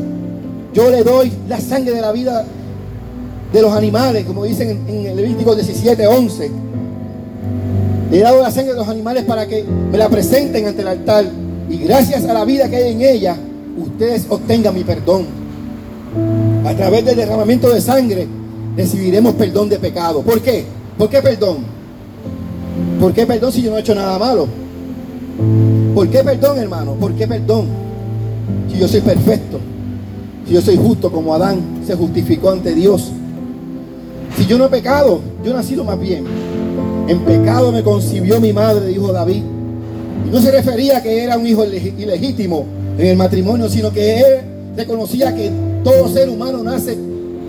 yo 0.73 0.89
le 0.89 1.03
doy 1.03 1.31
la 1.47 1.59
sangre 1.59 1.93
de 1.93 2.01
la 2.01 2.11
vida 2.11 2.45
de 3.55 3.61
los 3.61 3.71
animales, 3.71 4.25
como 4.25 4.43
dicen 4.43 4.83
en, 4.85 5.05
el 5.05 5.15
Levítico 5.15 5.55
17, 5.55 6.05
11. 6.05 6.51
Le 8.11 8.17
he 8.17 8.21
dado 8.21 8.41
la 8.41 8.51
sangre 8.51 8.73
de 8.73 8.77
los 8.77 8.87
animales 8.87 9.23
para 9.23 9.47
que 9.47 9.63
me 9.63 9.97
la 9.97 10.09
presenten 10.09 10.67
ante 10.67 10.81
el 10.81 10.89
altar. 10.89 11.25
Y 11.69 11.77
gracias 11.77 12.25
a 12.25 12.33
la 12.33 12.43
vida 12.43 12.69
que 12.69 12.75
hay 12.75 12.91
en 12.91 13.01
ella, 13.01 13.37
ustedes 13.77 14.25
obtengan 14.27 14.75
mi 14.75 14.83
perdón. 14.83 15.25
A 16.65 16.73
través 16.73 17.05
del 17.05 17.15
derramamiento 17.15 17.69
de 17.69 17.79
sangre 17.79 18.27
recibiremos 18.75 19.35
perdón 19.35 19.69
de 19.69 19.79
pecado. 19.79 20.21
¿Por 20.21 20.41
qué? 20.41 20.65
¿Por 20.97 21.09
qué 21.09 21.21
perdón? 21.21 21.59
¿Por 22.99 23.13
qué 23.13 23.25
perdón 23.25 23.53
si 23.53 23.61
yo 23.61 23.71
no 23.71 23.77
he 23.77 23.79
hecho 23.79 23.95
nada 23.95 24.19
malo? 24.19 24.47
¿Por 25.95 26.09
qué 26.09 26.23
perdón, 26.25 26.59
hermano? 26.59 26.95
¿Por 26.95 27.13
qué 27.13 27.25
perdón? 27.25 27.67
Si 28.69 28.77
yo 28.79 28.87
soy 28.89 28.99
perfecto, 28.99 29.59
si 30.45 30.53
yo 30.53 30.61
soy 30.61 30.75
justo 30.75 31.09
como 31.09 31.33
Adán 31.33 31.61
se 31.87 31.95
justificó 31.95 32.49
ante 32.51 32.75
Dios. 32.75 33.13
Si 34.37 34.45
yo 34.45 34.57
no 34.57 34.65
he 34.65 34.69
pecado, 34.69 35.21
yo 35.43 35.51
he 35.51 35.53
nacido 35.53 35.83
más 35.83 35.99
bien. 35.99 36.25
En 37.07 37.19
pecado 37.19 37.71
me 37.71 37.83
concibió 37.83 38.41
mi 38.41 38.51
madre, 38.51 38.87
dijo 38.87 39.11
David. 39.11 39.43
Y 40.27 40.29
no 40.29 40.41
se 40.41 40.51
refería 40.51 40.97
a 40.97 41.01
que 41.01 41.23
era 41.23 41.37
un 41.37 41.47
hijo 41.47 41.63
ilegítimo 41.63 42.65
en 42.97 43.07
el 43.07 43.17
matrimonio, 43.17 43.69
sino 43.69 43.91
que 43.91 44.19
él 44.19 44.25
reconocía 44.75 45.33
que 45.33 45.51
todo 45.83 46.09
ser 46.09 46.29
humano 46.29 46.63
nace 46.63 46.97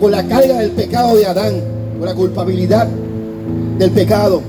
con 0.00 0.12
la 0.12 0.22
carga 0.24 0.58
del 0.58 0.70
pecado 0.72 1.16
de 1.16 1.26
Adán, 1.26 1.54
con 1.98 2.06
la 2.06 2.14
culpabilidad 2.14 2.86
del 3.78 3.90
pecado. 3.90 4.42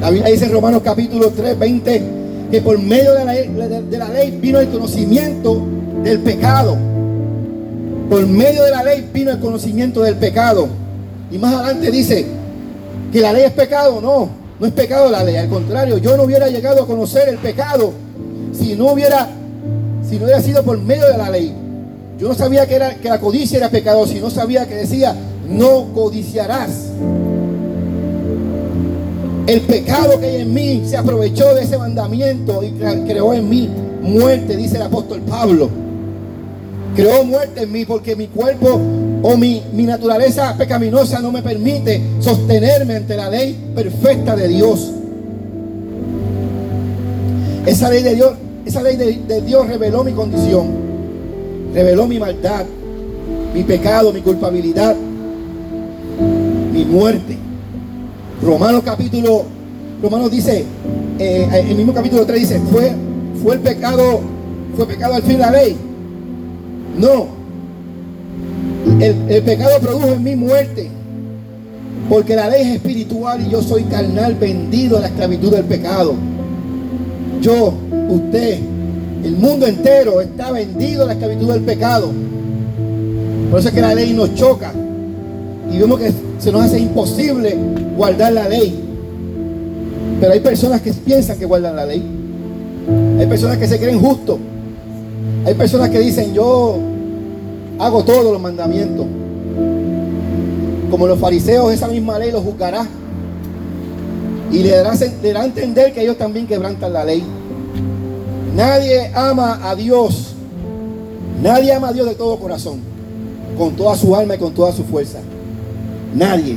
La 0.00 0.10
Biblia 0.10 0.30
dice 0.32 0.46
en 0.46 0.52
Romanos 0.52 0.82
capítulo 0.82 1.30
3, 1.30 1.58
20, 1.58 2.02
que 2.50 2.60
por 2.62 2.78
medio 2.78 3.12
de 3.14 3.24
la, 3.24 3.32
ley, 3.34 3.48
de 3.90 3.98
la 3.98 4.08
ley 4.08 4.38
vino 4.40 4.60
el 4.60 4.68
conocimiento 4.68 5.62
del 6.02 6.20
pecado. 6.20 6.93
Por 8.08 8.26
medio 8.26 8.62
de 8.64 8.70
la 8.70 8.82
ley 8.82 9.08
vino 9.12 9.30
el 9.30 9.40
conocimiento 9.40 10.02
del 10.02 10.16
pecado. 10.16 10.68
Y 11.30 11.38
más 11.38 11.54
adelante 11.54 11.90
dice 11.90 12.26
que 13.12 13.20
la 13.20 13.32
ley 13.32 13.44
es 13.44 13.52
pecado. 13.52 14.00
No, 14.00 14.28
no 14.60 14.66
es 14.66 14.72
pecado 14.72 15.10
la 15.10 15.24
ley. 15.24 15.36
Al 15.36 15.48
contrario, 15.48 15.98
yo 15.98 16.16
no 16.16 16.24
hubiera 16.24 16.48
llegado 16.48 16.82
a 16.82 16.86
conocer 16.86 17.28
el 17.28 17.38
pecado 17.38 17.92
si 18.52 18.76
no 18.76 18.92
hubiera, 18.92 19.28
si 20.08 20.18
no 20.18 20.24
hubiera 20.24 20.40
sido 20.40 20.62
por 20.62 20.78
medio 20.78 21.06
de 21.08 21.18
la 21.18 21.30
ley. 21.30 21.52
Yo 22.18 22.28
no 22.28 22.34
sabía 22.34 22.66
que, 22.66 22.76
era, 22.76 22.94
que 22.94 23.08
la 23.08 23.18
codicia 23.18 23.58
era 23.58 23.70
pecado, 23.70 24.06
si 24.06 24.20
no 24.20 24.30
sabía 24.30 24.66
que 24.66 24.76
decía, 24.76 25.14
no 25.48 25.92
codiciarás. 25.92 26.90
El 29.46 29.60
pecado 29.62 30.18
que 30.20 30.26
hay 30.26 30.36
en 30.42 30.54
mí 30.54 30.82
se 30.86 30.96
aprovechó 30.96 31.54
de 31.54 31.64
ese 31.64 31.76
mandamiento 31.76 32.62
y 32.62 32.70
creó 32.70 33.34
en 33.34 33.48
mí 33.48 33.68
muerte, 34.00 34.56
dice 34.56 34.76
el 34.76 34.82
apóstol 34.82 35.20
Pablo. 35.22 35.83
Creó 36.94 37.24
muerte 37.24 37.62
en 37.62 37.72
mí 37.72 37.84
porque 37.84 38.14
mi 38.14 38.28
cuerpo 38.28 38.80
o 39.22 39.36
mi, 39.36 39.62
mi 39.72 39.84
naturaleza 39.84 40.54
pecaminosa 40.56 41.20
no 41.20 41.32
me 41.32 41.42
permite 41.42 42.00
sostenerme 42.20 42.96
ante 42.96 43.16
la 43.16 43.28
ley 43.28 43.72
perfecta 43.74 44.36
de 44.36 44.48
Dios. 44.48 44.92
Esa 47.66 47.88
ley 47.88 48.02
de 48.02 48.14
Dios, 48.14 48.34
esa 48.66 48.82
ley 48.82 48.96
de, 48.96 49.40
Dios 49.40 49.66
reveló 49.66 50.04
mi 50.04 50.12
condición, 50.12 50.66
reveló 51.72 52.06
mi 52.06 52.20
maldad, 52.20 52.64
mi 53.54 53.62
pecado, 53.62 54.12
mi 54.12 54.20
culpabilidad, 54.20 54.94
mi 56.72 56.84
muerte. 56.84 57.38
Romanos 58.42 58.82
capítulo, 58.84 59.44
Romanos 60.02 60.30
dice, 60.30 60.64
eh, 61.18 61.64
el 61.68 61.74
mismo 61.74 61.94
capítulo 61.94 62.26
3 62.26 62.40
dice, 62.40 62.60
fue, 62.70 62.92
fue 63.42 63.54
el 63.54 63.60
pecado, 63.60 64.20
fue 64.76 64.86
pecado 64.86 65.14
al 65.14 65.22
fin 65.22 65.38
la 65.38 65.50
ley. 65.50 65.76
No. 66.98 67.26
El, 69.00 69.42
pecado 69.42 69.80
produjo 69.80 70.08
en 70.08 70.22
mí 70.22 70.36
muerte. 70.36 70.90
Porque 72.08 72.36
la 72.36 72.48
ley 72.48 72.62
es 72.62 72.74
espiritual 72.76 73.44
y 73.46 73.50
yo 73.50 73.62
soy 73.62 73.84
carnal 73.84 74.34
vendido 74.34 74.98
a 74.98 75.00
la 75.00 75.06
esclavitud 75.08 75.52
del 75.52 75.64
pecado. 75.64 76.14
Yo, 77.40 77.72
usted, 78.08 78.58
el 79.24 79.36
mundo 79.36 79.66
entero 79.66 80.20
está 80.20 80.52
vendido 80.52 81.04
a 81.04 81.06
la 81.06 81.12
esclavitud 81.14 81.52
del 81.52 81.62
pecado. 81.62 82.10
Por 83.50 83.58
eso 83.60 83.68
es 83.68 83.74
que 83.74 83.80
la 83.80 83.94
ley 83.94 84.12
nos 84.12 84.34
choca. 84.34 84.72
Y 85.72 85.78
vemos 85.78 85.98
que 85.98 86.12
se 86.38 86.52
nos 86.52 86.64
hace 86.64 86.78
imposible 86.78 87.56
guardar 87.96 88.32
la 88.32 88.48
ley. 88.48 88.80
Pero 90.20 90.32
hay 90.32 90.40
personas 90.40 90.80
que 90.82 90.92
piensan 90.92 91.38
que 91.38 91.46
guardan 91.46 91.76
la 91.76 91.86
ley. 91.86 92.02
Hay 93.18 93.26
personas 93.26 93.56
que 93.56 93.66
se 93.66 93.78
creen 93.78 93.98
justos. 93.98 94.38
Hay 95.46 95.54
personas 95.54 95.90
que 95.90 95.98
dicen, 96.00 96.32
yo 96.32 96.78
hago 97.78 98.02
todos 98.02 98.24
los 98.32 98.40
mandamientos. 98.40 99.06
Como 100.90 101.06
los 101.06 101.18
fariseos, 101.18 101.72
esa 101.72 101.88
misma 101.88 102.18
ley 102.18 102.32
los 102.32 102.42
juzgará. 102.42 102.86
Y 104.50 104.58
le 104.58 104.70
dará, 104.70 104.94
le 104.94 105.28
dará 105.28 105.42
a 105.42 105.44
entender 105.44 105.92
que 105.92 106.02
ellos 106.02 106.16
también 106.16 106.46
quebrantan 106.46 106.92
la 106.92 107.04
ley. 107.04 107.22
Nadie 108.56 109.10
ama 109.14 109.60
a 109.68 109.74
Dios. 109.74 110.34
Nadie 111.42 111.72
ama 111.72 111.88
a 111.88 111.92
Dios 111.92 112.06
de 112.08 112.14
todo 112.14 112.38
corazón. 112.38 112.78
Con 113.58 113.76
toda 113.76 113.96
su 113.96 114.16
alma 114.16 114.36
y 114.36 114.38
con 114.38 114.54
toda 114.54 114.72
su 114.72 114.84
fuerza. 114.84 115.18
Nadie. 116.14 116.56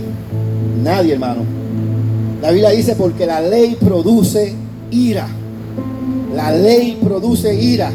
Nadie, 0.81 1.13
hermano. 1.13 1.41
La 2.41 2.51
Biblia 2.51 2.69
dice 2.69 2.95
porque 2.95 3.25
la 3.25 3.41
ley 3.41 3.75
produce 3.79 4.53
ira. 4.91 5.27
La 6.35 6.51
ley 6.51 6.99
produce 7.03 7.53
ira. 7.53 7.91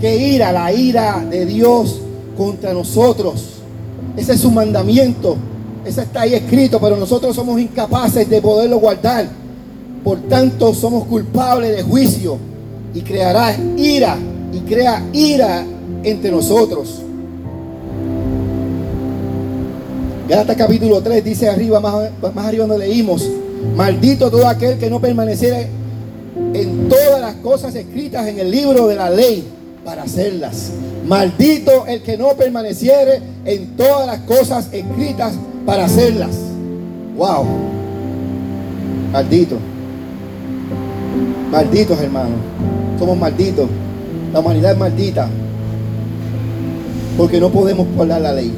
¿Qué 0.00 0.16
ira? 0.16 0.52
La 0.52 0.72
ira 0.72 1.24
de 1.28 1.44
Dios 1.44 2.00
contra 2.36 2.72
nosotros. 2.72 3.54
Ese 4.16 4.34
es 4.34 4.40
su 4.40 4.50
mandamiento. 4.50 5.36
Ese 5.84 6.02
está 6.02 6.22
ahí 6.22 6.34
escrito, 6.34 6.80
pero 6.80 6.96
nosotros 6.96 7.34
somos 7.34 7.60
incapaces 7.60 8.28
de 8.28 8.40
poderlo 8.40 8.78
guardar. 8.78 9.26
Por 10.04 10.20
tanto, 10.28 10.72
somos 10.72 11.04
culpables 11.04 11.74
de 11.74 11.82
juicio 11.82 12.38
y 12.94 13.00
creará 13.00 13.56
ira 13.76 14.16
y 14.52 14.60
crea 14.60 15.04
ira 15.12 15.64
entre 16.04 16.30
nosotros. 16.30 17.02
Gálatas 20.28 20.56
capítulo 20.56 21.00
3 21.00 21.24
dice 21.24 21.48
arriba, 21.48 21.80
más, 21.80 22.10
más 22.34 22.46
arriba 22.46 22.66
donde 22.66 22.86
leímos, 22.86 23.28
maldito 23.74 24.30
todo 24.30 24.46
aquel 24.46 24.78
que 24.78 24.90
no 24.90 25.00
permaneciera 25.00 25.60
en 25.60 26.88
todas 26.88 27.20
las 27.20 27.34
cosas 27.36 27.74
escritas 27.74 28.28
en 28.28 28.38
el 28.38 28.50
libro 28.50 28.86
de 28.86 28.94
la 28.94 29.10
ley 29.10 29.57
para 29.88 30.02
hacerlas. 30.02 30.70
Maldito 31.06 31.86
el 31.86 32.02
que 32.02 32.18
no 32.18 32.34
permaneciere 32.34 33.22
en 33.46 33.74
todas 33.74 34.06
las 34.06 34.18
cosas 34.18 34.68
escritas 34.70 35.32
para 35.64 35.86
hacerlas. 35.86 36.36
Wow. 37.16 37.46
Maldito. 39.10 39.56
Malditos 41.50 41.98
hermanos. 42.02 42.38
Somos 42.98 43.16
malditos. 43.16 43.66
La 44.30 44.40
humanidad 44.40 44.72
es 44.72 44.78
maldita. 44.78 45.30
Porque 47.16 47.40
no 47.40 47.48
podemos 47.48 47.86
guardar 47.96 48.20
la 48.20 48.34
ley. 48.34 48.52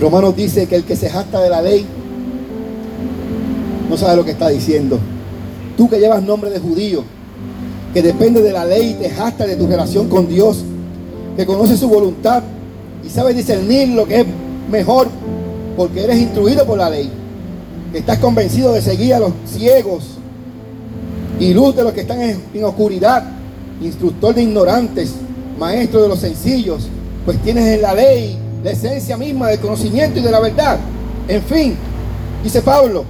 Romanos 0.00 0.34
dice 0.34 0.66
que 0.66 0.76
el 0.76 0.84
que 0.84 0.96
se 0.96 1.10
jacta 1.10 1.42
de 1.42 1.50
la 1.50 1.60
ley 1.60 1.84
no 3.90 3.98
sabe 3.98 4.16
lo 4.16 4.24
que 4.24 4.30
está 4.30 4.48
diciendo. 4.48 4.98
Tú 5.76 5.90
que 5.90 5.98
llevas 5.98 6.22
nombre 6.22 6.48
de 6.48 6.58
judío, 6.58 7.04
que 7.92 8.02
depende 8.02 8.42
de 8.42 8.52
la 8.52 8.64
ley 8.64 8.90
y 8.90 8.94
te 8.94 9.10
jacta 9.10 9.46
de 9.46 9.56
tu 9.56 9.66
relación 9.66 10.08
con 10.08 10.28
Dios, 10.28 10.64
que 11.36 11.46
conoces 11.46 11.80
su 11.80 11.88
voluntad 11.88 12.42
y 13.04 13.08
sabes 13.08 13.36
discernir 13.36 13.88
lo 13.88 14.06
que 14.06 14.20
es 14.20 14.26
mejor 14.70 15.08
porque 15.76 16.04
eres 16.04 16.18
instruido 16.18 16.64
por 16.66 16.78
la 16.78 16.90
ley, 16.90 17.10
estás 17.94 18.18
convencido 18.18 18.72
de 18.72 18.82
seguir 18.82 19.14
a 19.14 19.18
los 19.18 19.32
ciegos 19.46 20.04
y 21.38 21.54
luz 21.54 21.74
de 21.74 21.82
los 21.82 21.92
que 21.92 22.02
están 22.02 22.20
en, 22.20 22.64
oscuridad, 22.64 23.24
instructor 23.82 24.34
de 24.34 24.42
ignorantes, 24.42 25.14
maestro 25.58 26.02
de 26.02 26.08
los 26.08 26.18
sencillos, 26.18 26.88
pues 27.24 27.38
tienes 27.42 27.64
en 27.66 27.82
la 27.82 27.94
ley 27.94 28.38
la 28.62 28.72
esencia 28.72 29.16
misma 29.16 29.48
del 29.48 29.58
conocimiento 29.58 30.20
y 30.20 30.22
de 30.22 30.30
la 30.30 30.40
verdad. 30.40 30.78
En 31.26 31.42
fin, 31.42 31.74
dice 32.44 32.60
Pablo, 32.60 33.04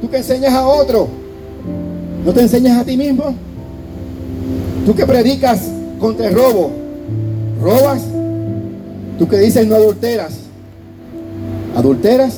tú 0.00 0.10
que 0.10 0.16
enseñas 0.16 0.52
a 0.52 0.66
otro, 0.66 1.06
¿no 2.24 2.32
te 2.32 2.40
enseñas 2.40 2.78
a 2.78 2.84
ti 2.84 2.96
mismo? 2.96 3.45
Tú 4.86 4.94
que 4.94 5.04
predicas 5.04 5.62
contra 5.98 6.28
el 6.28 6.34
robo, 6.34 6.70
¿robas? 7.60 8.02
Tú 9.18 9.26
que 9.26 9.36
dices 9.36 9.66
no 9.66 9.74
adulteras, 9.74 10.34
¿adulteras? 11.74 12.36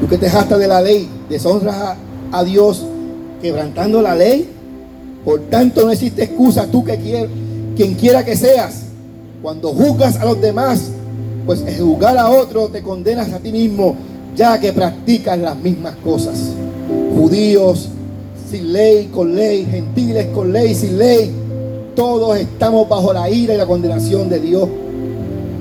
Tú 0.00 0.06
que 0.06 0.18
te 0.18 0.30
jastas 0.30 0.56
de 0.60 0.68
la 0.68 0.80
ley, 0.80 1.08
deshonras 1.28 1.74
a, 1.74 1.96
a 2.30 2.44
Dios 2.44 2.86
quebrantando 3.42 4.00
la 4.00 4.14
ley. 4.14 4.48
Por 5.24 5.40
tanto 5.50 5.84
no 5.84 5.90
existe 5.90 6.22
excusa 6.22 6.68
tú 6.70 6.84
que 6.84 6.96
quieras, 6.96 7.28
quien 7.74 7.94
quiera 7.94 8.24
que 8.24 8.36
seas. 8.36 8.82
Cuando 9.42 9.72
juzgas 9.72 10.20
a 10.20 10.24
los 10.24 10.40
demás, 10.40 10.90
pues 11.44 11.64
juzgar 11.76 12.16
a 12.16 12.30
otro 12.30 12.68
te 12.68 12.82
condenas 12.82 13.32
a 13.32 13.40
ti 13.40 13.50
mismo, 13.50 13.96
ya 14.36 14.60
que 14.60 14.72
practicas 14.72 15.40
las 15.40 15.56
mismas 15.56 15.96
cosas. 15.96 16.38
Judíos 17.16 17.88
sin 18.54 18.72
ley, 18.72 19.10
con 19.12 19.34
ley, 19.34 19.66
gentiles 19.68 20.28
con 20.32 20.52
ley, 20.52 20.76
sin 20.76 20.96
ley, 20.96 21.28
todos 21.96 22.38
estamos 22.38 22.88
bajo 22.88 23.12
la 23.12 23.28
ira 23.28 23.52
y 23.52 23.56
la 23.56 23.66
condenación 23.66 24.28
de 24.28 24.38
Dios. 24.38 24.68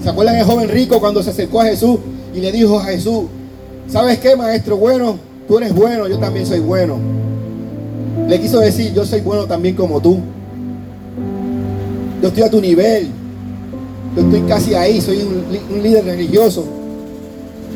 ¿Se 0.03 0.09
acuerdan 0.09 0.35
el 0.35 0.45
joven 0.45 0.69
rico 0.69 1.00
cuando 1.00 1.23
se 1.23 1.31
acercó 1.31 1.62
a 1.62 1.65
Jesús 1.65 1.97
y 2.35 2.39
le 2.39 2.51
dijo 2.51 2.77
a 2.77 2.83
Jesús, 2.83 3.23
¿sabes 3.88 4.19
qué, 4.19 4.35
maestro 4.35 4.77
bueno? 4.77 5.17
Tú 5.47 5.57
eres 5.57 5.73
bueno, 5.73 6.07
yo 6.07 6.19
también 6.19 6.45
soy 6.45 6.59
bueno. 6.59 7.00
Le 8.27 8.39
quiso 8.39 8.59
decir, 8.59 8.93
yo 8.93 9.03
soy 9.05 9.21
bueno 9.21 9.47
también 9.47 9.75
como 9.75 10.00
tú. 10.00 10.19
Yo 12.21 12.27
estoy 12.27 12.43
a 12.43 12.50
tu 12.51 12.62
nivel. 12.62 13.07
Yo 14.15 14.21
estoy 14.21 14.41
casi 14.41 14.75
ahí, 14.75 15.01
soy 15.01 15.17
un, 15.17 15.81
líder 15.81 16.05
religioso. 16.05 16.63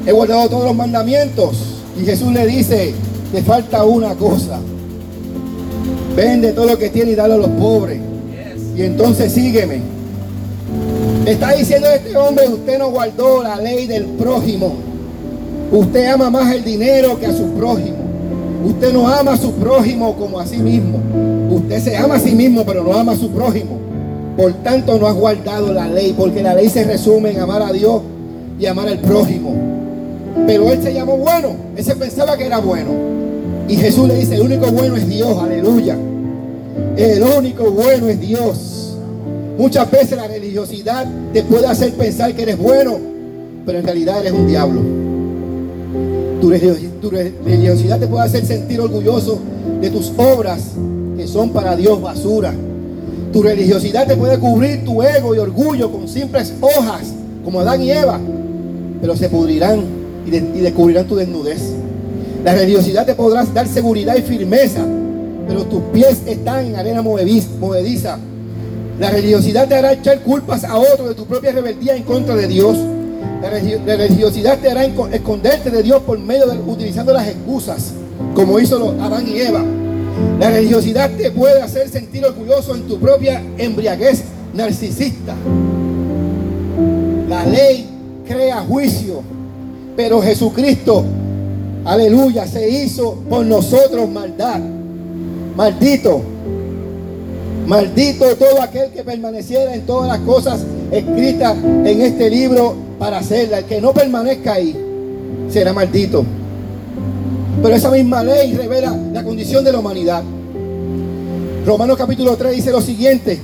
He 0.06 0.12
guardado 0.12 0.47
todos 0.47 0.65
los 0.65 0.75
mandamientos. 0.75 1.58
Y 1.99 2.06
Jesús 2.06 2.32
le 2.32 2.45
dice, 2.45 2.93
te 3.32 3.41
falta 3.41 3.84
una 3.84 4.13
cosa. 4.13 4.60
Vende 6.17 6.51
todo 6.51 6.65
lo 6.65 6.80
que 6.80 6.89
tiene 6.89 7.12
y 7.12 7.15
dale 7.15 7.36
a 7.36 7.38
los 7.38 7.49
pobres. 7.49 7.99
Y 8.75 8.82
entonces 8.82 9.32
sígueme. 9.32 9.82
está 11.27 11.51
diciendo 11.51 11.88
este 11.89 12.17
hombre, 12.17 12.47
usted 12.49 12.80
no 12.80 12.89
guardó 12.89 13.43
la 13.43 13.58
ley 13.58 13.86
del 13.86 14.06
prójimo. 14.06 14.77
Usted 15.71 16.08
ama 16.08 16.32
más 16.32 16.51
el 16.56 16.63
dinero 16.63 17.19
que 17.19 17.27
a 17.27 17.32
su 17.32 17.51
prójimo. 17.51 17.97
Usted 18.65 18.93
no 18.93 19.08
ama 19.08 19.34
a 19.34 19.38
su 19.38 19.51
prójimo 19.53 20.15
como 20.15 20.39
a 20.39 20.47
sí 20.47 20.58
mismo. 20.58 20.99
Usted 21.51 21.84
se 21.84 21.95
ama 21.95 22.15
a 22.15 22.19
sí 22.19 22.34
mismo, 22.34 22.65
pero 22.65 22.84
no 22.84 22.93
ama 22.93 23.12
a 23.12 23.15
su 23.15 23.30
prójimo. 23.30 23.77
Por 24.36 24.53
tanto, 24.63 24.97
no 24.97 25.06
ha 25.06 25.12
guardado 25.12 25.71
la 25.71 25.88
ley, 25.88 26.15
porque 26.17 26.41
la 26.41 26.56
ley 26.56 26.67
se 26.67 26.84
resume 26.84 27.30
en 27.30 27.41
amar 27.41 27.62
a 27.62 27.71
Dios 27.71 28.01
y 28.60 28.65
amar 28.65 28.88
al 28.88 28.97
prójimo. 28.97 29.53
Pero 30.47 30.71
él 30.71 30.82
se 30.82 30.95
llamó 30.95 31.15
bueno, 31.17 31.49
él 31.75 31.84
se 31.84 31.95
pensaba 31.95 32.36
que 32.38 32.47
era 32.47 32.58
bueno. 32.58 33.26
Y 33.67 33.75
Jesús 33.75 34.08
le 34.08 34.15
dice, 34.15 34.36
el 34.36 34.41
único 34.41 34.71
bueno 34.71 34.95
es 34.95 35.08
Dios, 35.10 35.38
aleluya. 35.38 35.97
El 36.95 37.23
único 37.23 37.71
bueno 37.71 38.08
es 38.08 38.19
Dios. 38.19 38.95
Muchas 39.58 39.89
veces 39.89 40.15
la 40.17 40.27
religiosidad 40.27 41.08
te 41.34 41.43
puede 41.43 41.67
hacer 41.67 41.93
pensar 41.93 42.34
que 42.34 42.43
eres 42.43 42.58
bueno, 42.58 42.97
pero 43.65 43.80
en 43.80 43.86
realidad 43.86 44.19
eres 44.19 44.32
un 44.32 44.47
diablo. 44.47 44.82
Tu, 46.39 46.49
religiosidad 47.10 47.99
te 47.99 48.08
puede 48.08 48.25
hacer 48.25 48.45
sentir 48.45 48.80
orgulloso 48.80 49.39
de 49.82 49.89
tus 49.89 50.12
obras 50.17 50.62
que 51.17 51.27
son 51.27 51.49
para 51.49 51.75
Dios 51.75 51.99
basura. 52.01 52.53
Tu 53.34 53.41
religiosidad 53.41 54.08
te 54.08 54.15
puede 54.15 54.38
cubrir 54.38 54.86
tu 54.86 55.01
ego 55.01 55.36
y 55.36 55.39
orgullo 55.39 55.91
con 55.91 56.08
simples 56.08 56.53
hojas, 56.62 57.13
como 57.43 57.60
Adán 57.60 57.82
y 57.82 57.91
Eva, 57.91 58.19
pero 59.01 59.15
se 59.15 59.30
pudrirán 59.30 59.82
y, 60.25 60.30
descubrirán 60.30 61.08
tu 61.08 61.15
desnudez. 61.15 61.62
La 62.43 62.54
religiosidad 62.54 63.06
te 63.06 63.15
podrá 63.15 63.43
dar 63.45 63.67
seguridad 63.67 64.15
y 64.15 64.21
firmeza, 64.21 64.86
pero 65.47 65.63
tus 65.65 65.82
pies 65.93 66.21
están 66.26 66.65
en 66.65 66.76
arena 66.76 67.02
movediza. 67.02 68.17
La 69.00 69.12
religiosidad 69.12 69.67
te 69.67 69.76
hará 69.76 69.93
echar 69.93 70.21
culpas 70.21 70.63
a 70.63 70.78
otro 70.78 71.10
de 71.10 71.15
tu 71.15 71.26
propia 71.26 71.52
rebeldía 71.52 71.95
en 71.95 72.04
contra 72.04 72.36
de 72.36 72.47
Dios. 72.47 72.78
La 73.41 73.95
religiosidad 73.95 74.58
te 74.60 74.71
hará 74.71 74.86
esconderte 74.86 75.69
de 75.69 75.84
Dios 75.84 76.02
por 76.04 76.17
medio 76.17 76.47
de 76.47 76.58
utilizando 76.60 77.13
las 77.13 77.28
excusas, 77.28 77.91
como 78.34 78.60
hizo 78.60 78.95
Adán 79.02 79.28
y 79.28 79.39
Eva. 79.39 79.63
La 80.39 80.50
religiosidad 80.50 81.12
te 81.12 81.32
puede 81.32 81.62
hacer 81.62 81.89
sentir 81.89 82.26
orgulloso 82.26 82.76
en 82.76 82.84
tu 82.88 83.00
propia 83.00 83.41
embriaguez 83.58 84.23
narcisista. 84.54 85.36
La 87.30 87.45
ley 87.45 87.88
crea 88.28 88.62
juicio, 88.62 89.21
pero 89.95 90.21
Jesucristo, 90.21 91.04
aleluya, 91.88 92.45
se 92.45 92.69
hizo 92.69 93.15
por 93.30 93.45
nosotros 93.45 94.10
maldad. 94.10 94.60
Maldito, 95.56 96.21
maldito 97.65 98.36
todo 98.36 98.62
aquel 98.62 98.91
que 98.91 99.04
permaneciera 99.04 99.73
en 99.73 99.86
todas 99.86 100.08
las 100.08 100.19
cosas 100.19 100.62
escritas 100.91 101.58
en 101.58 102.02
este 102.02 102.30
libro 102.30 102.76
para 103.00 103.17
hacerla. 103.19 103.60
El 103.60 103.65
que 103.65 103.82
no 103.82 103.93
permanezca 103.93 104.54
ahí 104.54 104.76
será 105.50 105.73
maldito. 105.73 106.23
Pero 107.63 107.76
esa 107.76 107.89
misma 107.89 108.23
ley 108.23 108.54
revela 108.54 108.95
la 109.13 109.23
condición 109.23 109.63
de 109.63 109.71
la 109.71 109.80
humanidad. 109.80 110.23
Romanos 111.65 111.97
capítulo 111.97 112.38
3 112.38 112.56
dice 112.56 112.71
lo 112.71 112.82
siguiente. 112.82 113.39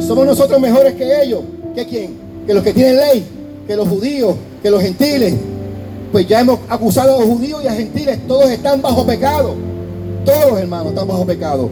Somos 0.00 0.26
nosotros 0.26 0.60
mejores 0.60 0.94
que 0.94 1.22
ellos. 1.22 1.42
¿Que 1.74 1.86
quién? 1.86 2.16
Que 2.46 2.54
los 2.54 2.64
que 2.64 2.72
tienen 2.72 2.96
ley, 2.96 3.24
que 3.66 3.76
los 3.76 3.88
judíos, 3.88 4.34
que 4.62 4.70
los 4.70 4.82
gentiles. 4.82 5.34
Pues 6.12 6.26
ya 6.26 6.40
hemos 6.40 6.60
acusado 6.68 7.16
a 7.16 7.20
los 7.20 7.28
judíos 7.28 7.62
y 7.64 7.68
a 7.68 7.72
gentiles. 7.72 8.18
Todos 8.26 8.50
están 8.50 8.80
bajo 8.80 9.06
pecado. 9.06 9.54
Todos 10.24 10.58
hermanos 10.58 10.88
están 10.88 11.08
bajo 11.08 11.26
pecado. 11.26 11.68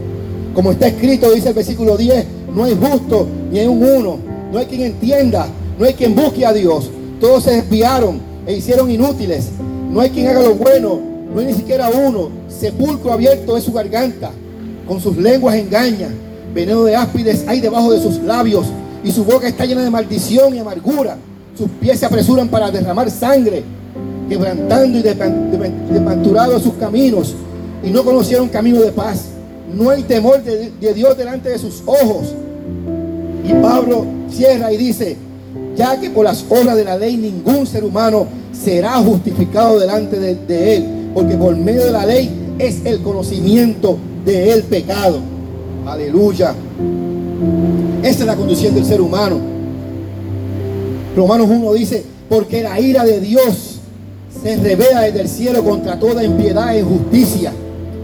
Como 0.54 0.72
está 0.72 0.88
escrito, 0.88 1.32
dice 1.32 1.48
el 1.48 1.54
versículo 1.54 1.96
10, 1.96 2.26
no 2.54 2.64
hay 2.64 2.76
justo 2.76 3.26
ni 3.50 3.58
hay 3.58 3.66
un 3.66 3.82
uno. 3.82 4.18
No 4.52 4.58
hay 4.58 4.66
quien 4.66 4.82
entienda. 4.82 5.46
No 5.78 5.84
hay 5.86 5.94
quien 5.94 6.14
busque 6.14 6.46
a 6.46 6.52
Dios. 6.52 6.90
Todos 7.20 7.44
se 7.44 7.52
desviaron 7.52 8.20
e 8.46 8.54
hicieron 8.56 8.90
inútiles. 8.90 9.50
No 9.90 10.00
hay 10.00 10.10
quien 10.10 10.28
haga 10.28 10.42
lo 10.42 10.54
bueno 10.54 11.14
no 11.34 11.40
hay 11.40 11.46
ni 11.46 11.54
siquiera 11.54 11.90
uno. 11.90 12.30
Sepulcro 12.48 13.12
abierto 13.12 13.56
es 13.56 13.64
su 13.64 13.72
garganta. 13.72 14.30
Con 14.86 15.00
sus 15.00 15.16
lenguas 15.16 15.56
engaña. 15.56 16.08
Veneno 16.54 16.84
de 16.84 16.94
áspides 16.94 17.44
hay 17.48 17.60
debajo 17.60 17.92
de 17.92 18.00
sus 18.00 18.22
labios. 18.22 18.66
Y 19.02 19.10
su 19.10 19.24
boca 19.24 19.48
está 19.48 19.66
llena 19.66 19.82
de 19.82 19.90
maldición 19.90 20.54
y 20.54 20.60
amargura. 20.60 21.16
Sus 21.58 21.68
pies 21.68 21.98
se 21.98 22.06
apresuran 22.06 22.48
para 22.48 22.70
derramar 22.70 23.10
sangre. 23.10 23.64
Quebrantando 24.28 24.98
y 24.98 25.02
desventurado 25.02 26.58
sus 26.58 26.74
caminos. 26.74 27.34
Y 27.82 27.90
no 27.90 28.04
conocieron 28.04 28.48
camino 28.48 28.80
de 28.80 28.92
paz. 28.92 29.26
No 29.72 29.90
hay 29.90 30.02
temor 30.02 30.42
de, 30.42 30.70
de 30.70 30.94
Dios 30.94 31.16
delante 31.16 31.50
de 31.50 31.58
sus 31.58 31.82
ojos. 31.86 32.34
Y 33.44 33.52
Pablo 33.54 34.06
cierra 34.30 34.72
y 34.72 34.76
dice, 34.76 35.16
ya 35.76 35.98
que 36.00 36.10
por 36.10 36.24
las 36.24 36.44
obras 36.48 36.76
de 36.76 36.84
la 36.84 36.96
ley 36.96 37.16
ningún 37.16 37.66
ser 37.66 37.84
humano 37.84 38.26
será 38.52 38.92
justificado 38.98 39.78
delante 39.78 40.18
de, 40.18 40.76
él, 40.76 40.84
porque 41.12 41.34
por 41.36 41.56
medio 41.56 41.84
de 41.84 41.92
la 41.92 42.06
ley 42.06 42.54
es 42.58 42.84
el 42.84 43.02
conocimiento 43.02 43.98
del 44.24 44.62
pecado. 44.62 45.18
Aleluya. 45.86 46.54
Esa 48.02 48.20
es 48.20 48.26
la 48.26 48.36
condición 48.36 48.74
del 48.74 48.84
ser 48.84 49.00
humano. 49.00 49.38
Romanos 51.16 51.48
1 51.50 51.72
dice, 51.74 52.04
porque 52.28 52.62
la 52.62 52.80
ira 52.80 53.04
de 53.04 53.20
Dios 53.20 53.73
se 54.42 54.56
revela 54.56 55.02
desde 55.02 55.20
el 55.22 55.28
cielo 55.28 55.64
contra 55.64 55.98
toda 55.98 56.22
impiedad 56.22 56.74
e 56.74 56.80
injusticia. 56.80 57.52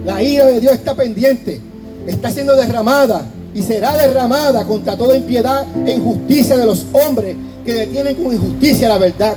La 0.05 0.23
ira 0.23 0.47
de 0.47 0.61
Dios 0.61 0.75
está 0.75 0.95
pendiente, 0.95 1.61
está 2.07 2.31
siendo 2.31 2.57
derramada 2.57 3.27
y 3.55 3.62
será 3.62 3.97
derramada 3.97 4.64
contra 4.64 4.97
toda 4.97 5.16
impiedad 5.16 5.66
e 5.87 5.93
injusticia 5.93 6.57
de 6.57 6.66
los 6.66 6.87
hombres 6.93 7.37
que 7.64 7.75
detienen 7.75 8.14
con 8.16 8.33
injusticia 8.33 8.88
la 8.88 8.99
verdad. 8.99 9.37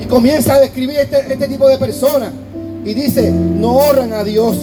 Y 0.00 0.04
comienza 0.06 0.54
a 0.54 0.60
describir 0.60 0.96
este, 0.98 1.32
este 1.32 1.48
tipo 1.48 1.68
de 1.68 1.78
personas 1.78 2.30
y 2.84 2.94
dice, 2.94 3.30
no 3.30 3.76
honran 3.76 4.12
a 4.12 4.22
Dios 4.22 4.56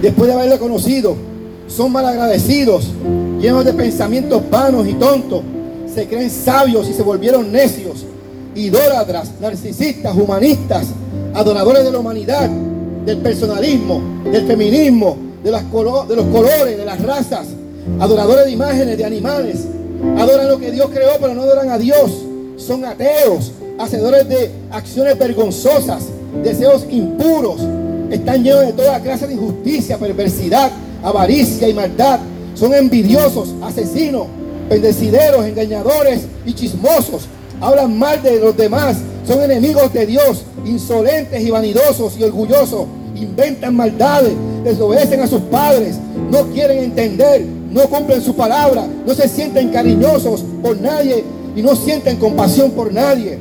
después 0.00 0.28
de 0.28 0.34
haberle 0.34 0.58
conocido. 0.58 1.16
Son 1.66 1.92
malagradecidos, 1.92 2.88
llenos 3.40 3.64
de 3.64 3.74
pensamientos 3.74 4.42
vanos 4.48 4.86
y 4.88 4.94
tontos. 4.94 5.42
Se 5.92 6.06
creen 6.06 6.30
sabios 6.30 6.88
y 6.88 6.94
se 6.94 7.02
volvieron 7.02 7.52
necios, 7.52 8.06
idólatras, 8.54 9.32
narcisistas, 9.40 10.16
humanistas, 10.16 10.86
adoradores 11.34 11.84
de 11.84 11.92
la 11.92 11.98
humanidad, 11.98 12.48
del 13.04 13.18
personalismo, 13.18 14.02
del 14.24 14.46
feminismo, 14.46 15.16
de, 15.42 15.50
las 15.50 15.64
de 15.70 16.16
los 16.16 16.26
colores, 16.26 16.76
de 16.76 16.84
las 16.84 17.00
razas, 17.02 17.46
adoradores 18.00 18.46
de 18.46 18.52
imágenes, 18.52 18.98
de 18.98 19.04
animales. 19.04 19.64
Adoran 20.18 20.48
lo 20.48 20.58
que 20.58 20.70
Dios 20.70 20.88
creó, 20.92 21.12
pero 21.20 21.34
no 21.34 21.42
adoran 21.42 21.70
a 21.70 21.78
Dios. 21.78 22.10
Son 22.56 22.84
ateos, 22.84 23.52
hacedores 23.78 24.28
de 24.28 24.50
acciones 24.70 25.18
vergonzosas, 25.18 26.04
deseos 26.42 26.84
impuros, 26.90 27.60
están 28.10 28.42
llenos 28.42 28.66
de 28.66 28.72
toda 28.72 29.00
clase 29.00 29.26
de 29.26 29.34
injusticia, 29.34 29.98
perversidad, 29.98 30.70
avaricia 31.02 31.68
y 31.68 31.74
maldad. 31.74 32.20
Son 32.54 32.72
envidiosos, 32.72 33.54
asesinos, 33.62 34.26
bendecideros, 34.68 35.44
engañadores 35.44 36.22
y 36.46 36.54
chismosos. 36.54 37.26
Hablan 37.60 37.98
mal 37.98 38.22
de 38.22 38.40
los 38.40 38.56
demás. 38.56 38.96
Son 39.26 39.42
enemigos 39.42 39.92
de 39.92 40.06
Dios, 40.06 40.44
insolentes 40.64 41.42
y 41.42 41.50
vanidosos 41.50 42.18
y 42.18 42.24
orgullosos. 42.24 42.86
Inventan 43.14 43.74
maldades, 43.74 44.32
desobedecen 44.64 45.20
a 45.20 45.26
sus 45.26 45.40
padres, 45.42 45.96
no 46.30 46.46
quieren 46.52 46.78
entender, 46.78 47.44
no 47.70 47.82
cumplen 47.88 48.22
su 48.22 48.34
palabra, 48.34 48.86
no 49.04 49.12
se 49.12 49.28
sienten 49.28 49.70
cariñosos 49.70 50.44
por 50.62 50.80
nadie 50.80 51.24
y 51.56 51.62
no 51.62 51.74
sienten 51.74 52.16
compasión 52.16 52.70
por 52.70 52.92
nadie 52.92 53.38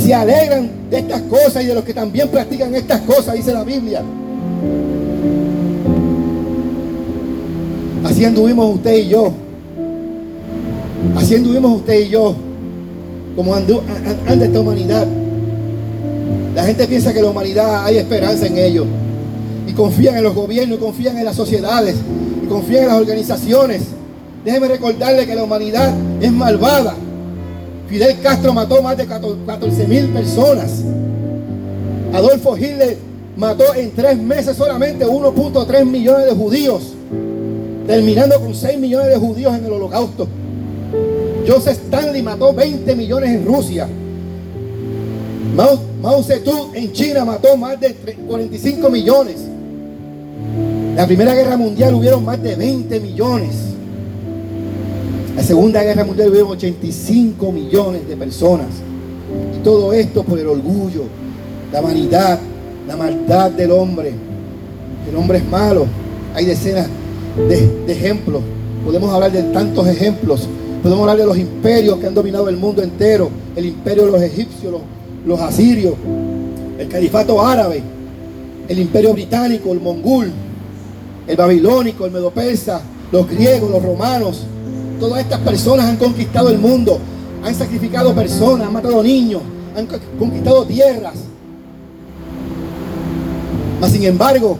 se 0.00 0.14
alegran 0.14 0.70
de 0.90 0.98
estas 0.98 1.20
cosas 1.22 1.62
y 1.62 1.66
de 1.66 1.74
los 1.74 1.84
que 1.84 1.94
también 1.94 2.28
practican 2.28 2.74
estas 2.74 3.00
cosas, 3.02 3.34
dice 3.34 3.52
la 3.52 3.64
Biblia. 3.64 4.02
Así 8.04 8.24
anduvimos 8.24 8.74
usted 8.76 8.96
y 8.96 9.08
yo. 9.08 9.32
Así 11.30 11.36
anduvimos 11.36 11.76
usted 11.76 12.00
y 12.00 12.08
yo. 12.08 12.34
Como 13.36 13.54
anda 13.54 13.76
esta 14.44 14.58
humanidad. 14.58 15.06
La 16.56 16.64
gente 16.64 16.88
piensa 16.88 17.12
que 17.12 17.22
la 17.22 17.30
humanidad 17.30 17.84
hay 17.84 17.98
esperanza 17.98 18.48
en 18.48 18.58
ellos. 18.58 18.84
Y 19.64 19.72
confían 19.72 20.16
en 20.16 20.24
los 20.24 20.34
gobiernos, 20.34 20.78
y 20.78 20.80
confían 20.80 21.18
en 21.18 21.24
las 21.24 21.36
sociedades, 21.36 21.94
y 22.42 22.46
confían 22.48 22.82
en 22.82 22.88
las 22.88 22.96
organizaciones. 22.96 23.82
Déjeme 24.44 24.66
recordarle 24.66 25.24
que 25.24 25.36
la 25.36 25.44
humanidad 25.44 25.94
es 26.20 26.32
malvada. 26.32 26.96
Fidel 27.88 28.18
Castro 28.20 28.52
mató 28.52 28.82
más 28.82 28.96
de 28.96 29.06
14 29.06 29.86
mil 29.86 30.06
personas. 30.06 30.82
Adolfo 32.12 32.56
Hitler 32.56 32.96
mató 33.36 33.72
en 33.76 33.92
tres 33.92 34.18
meses 34.18 34.56
solamente 34.56 35.06
1.3 35.06 35.84
millones 35.84 36.26
de 36.26 36.32
judíos, 36.32 36.92
terminando 37.86 38.40
con 38.40 38.52
6 38.52 38.80
millones 38.80 39.10
de 39.10 39.16
judíos 39.16 39.54
en 39.56 39.64
el 39.64 39.70
holocausto. 39.70 40.26
Joseph 41.46 41.78
Stanley 41.86 42.22
mató 42.22 42.52
20 42.52 42.94
millones 42.96 43.30
en 43.30 43.44
Rusia. 43.44 43.88
Mao, 45.54 45.78
Mao 46.00 46.22
Zedong 46.22 46.74
en 46.74 46.92
China 46.92 47.24
mató 47.24 47.56
más 47.56 47.78
de 47.80 47.94
45 47.94 48.90
millones. 48.90 49.36
La 50.96 51.06
Primera 51.06 51.34
Guerra 51.34 51.56
Mundial 51.56 51.94
hubieron 51.94 52.24
más 52.24 52.42
de 52.42 52.56
20 52.56 53.00
millones. 53.00 53.50
La 55.36 55.42
Segunda 55.42 55.82
Guerra 55.82 56.04
Mundial 56.04 56.30
hubieron 56.30 56.50
85 56.50 57.52
millones 57.52 58.06
de 58.06 58.16
personas. 58.16 58.68
Y 59.56 59.62
todo 59.62 59.92
esto 59.92 60.22
por 60.22 60.38
el 60.38 60.46
orgullo, 60.46 61.04
la 61.72 61.80
vanidad, 61.80 62.38
la 62.86 62.96
maldad 62.96 63.50
del 63.50 63.70
hombre. 63.70 64.12
El 65.08 65.16
hombre 65.16 65.38
es 65.38 65.48
malo. 65.48 65.86
Hay 66.34 66.44
decenas 66.44 66.88
de, 67.48 67.92
ejemplos. 67.92 68.42
Podemos 68.84 69.12
hablar 69.12 69.32
de 69.32 69.42
tantos 69.44 69.86
ejemplos. 69.86 70.48
Podemos 70.82 71.02
hablar 71.02 71.18
de 71.18 71.26
los 71.26 71.38
imperios 71.38 71.98
que 71.98 72.06
han 72.06 72.14
dominado 72.14 72.48
el 72.48 72.56
mundo 72.56 72.82
entero. 72.82 73.30
El 73.54 73.66
imperio 73.66 74.06
de 74.06 74.12
los 74.12 74.22
egipcios, 74.22 74.74
los, 75.26 75.40
asirios, 75.40 75.94
el 76.78 76.88
califato 76.88 77.44
árabe, 77.44 77.82
el 78.68 78.78
imperio 78.78 79.12
británico, 79.12 79.72
el 79.72 79.80
mongol, 79.80 80.30
el 81.26 81.36
babilónico, 81.36 82.06
el 82.06 82.12
medo-persa, 82.12 82.80
los 83.12 83.28
griegos, 83.28 83.70
los 83.70 83.82
romanos, 83.82 84.46
Todas 85.00 85.20
estas 85.22 85.40
personas 85.40 85.86
han 85.86 85.96
conquistado 85.96 86.50
el 86.50 86.58
mundo, 86.58 86.98
han 87.42 87.54
sacrificado 87.54 88.14
personas, 88.14 88.66
han 88.66 88.72
matado 88.74 89.02
niños, 89.02 89.40
han 89.74 89.88
conquistado 90.18 90.66
tierras. 90.66 91.14
Mas 93.80 93.92
sin 93.92 94.04
embargo, 94.04 94.58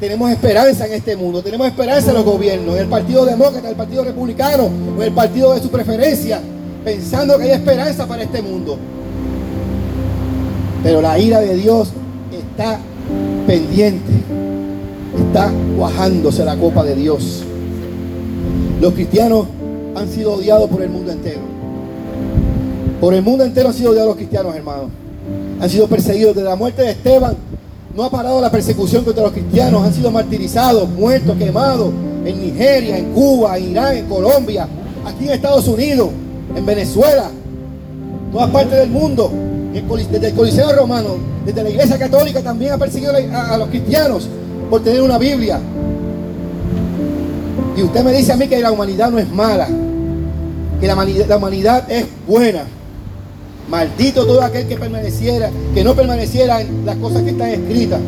tenemos 0.00 0.30
esperanza 0.30 0.86
en 0.86 0.94
este 0.94 1.14
mundo, 1.14 1.42
tenemos 1.42 1.66
esperanza 1.66 2.08
en 2.08 2.16
los 2.16 2.24
gobiernos, 2.24 2.74
en 2.74 2.80
el 2.80 2.88
Partido 2.88 3.26
Demócrata, 3.26 3.66
en 3.66 3.72
el 3.72 3.76
Partido 3.76 4.02
Republicano 4.02 4.70
en 4.96 5.02
el 5.02 5.12
partido 5.12 5.54
de 5.54 5.60
su 5.60 5.68
preferencia, 5.70 6.40
pensando 6.82 7.36
que 7.36 7.44
hay 7.44 7.50
esperanza 7.50 8.06
para 8.06 8.22
este 8.22 8.40
mundo. 8.40 8.78
Pero 10.82 11.02
la 11.02 11.18
ira 11.18 11.40
de 11.40 11.54
Dios 11.54 11.90
está 12.32 12.78
pendiente, 13.46 14.10
está 15.18 15.52
cuajándose 15.76 16.44
la 16.46 16.56
copa 16.56 16.82
de 16.82 16.94
Dios. 16.94 17.42
Los 18.80 18.94
cristianos 18.94 19.46
han 19.94 20.08
sido 20.08 20.34
odiados 20.34 20.70
por 20.70 20.80
el 20.80 20.88
mundo 20.88 21.12
entero. 21.12 21.40
Por 23.02 23.12
el 23.12 23.22
mundo 23.22 23.44
entero 23.44 23.68
han 23.68 23.74
sido 23.74 23.90
odiados 23.90 24.08
los 24.08 24.16
cristianos, 24.16 24.54
hermanos. 24.54 24.86
Han 25.60 25.68
sido 25.68 25.86
perseguidos. 25.86 26.34
Desde 26.34 26.48
la 26.48 26.56
muerte 26.56 26.82
de 26.82 26.90
Esteban 26.92 27.36
no 27.94 28.04
ha 28.04 28.10
parado 28.10 28.40
la 28.40 28.50
persecución 28.50 29.04
contra 29.04 29.24
los 29.24 29.32
cristianos. 29.32 29.84
Han 29.84 29.92
sido 29.92 30.10
martirizados, 30.10 30.88
muertos, 30.88 31.36
quemados 31.36 31.92
en 32.24 32.40
Nigeria, 32.40 32.98
en 32.98 33.12
Cuba, 33.12 33.58
en 33.58 33.70
Irán, 33.70 33.96
en 33.96 34.06
Colombia, 34.06 34.68
aquí 35.04 35.24
en 35.24 35.30
Estados 35.30 35.66
Unidos, 35.68 36.10
en 36.54 36.66
Venezuela, 36.66 37.30
todas 38.32 38.50
partes 38.50 38.78
del 38.78 38.90
mundo. 38.90 39.30
Desde 39.72 40.28
el 40.28 40.34
Coliseo 40.34 40.72
Romano, 40.72 41.16
desde 41.46 41.62
la 41.62 41.70
Iglesia 41.70 41.96
Católica 41.96 42.42
también 42.42 42.72
ha 42.72 42.78
perseguido 42.78 43.12
a 43.14 43.56
los 43.56 43.68
cristianos 43.68 44.28
por 44.68 44.82
tener 44.82 45.00
una 45.00 45.16
Biblia. 45.16 45.60
Y 47.76 47.82
usted 47.82 48.04
me 48.04 48.12
dice 48.12 48.32
a 48.32 48.36
mí 48.36 48.48
que 48.48 48.60
la 48.60 48.72
humanidad 48.72 49.10
no 49.10 49.18
es 49.18 49.28
mala, 49.30 49.68
que 50.80 50.86
la 50.86 51.36
humanidad, 51.36 51.90
es 51.90 52.04
buena. 52.26 52.64
Maldito 53.70 54.26
todo 54.26 54.42
aquel 54.42 54.66
que 54.66 54.76
permaneciera, 54.76 55.48
que 55.72 55.84
no 55.84 55.94
permaneciera 55.94 56.60
en 56.60 56.84
las 56.84 56.96
cosas 56.96 57.22
que 57.22 57.30
están 57.30 57.50
escritas. 57.50 58.00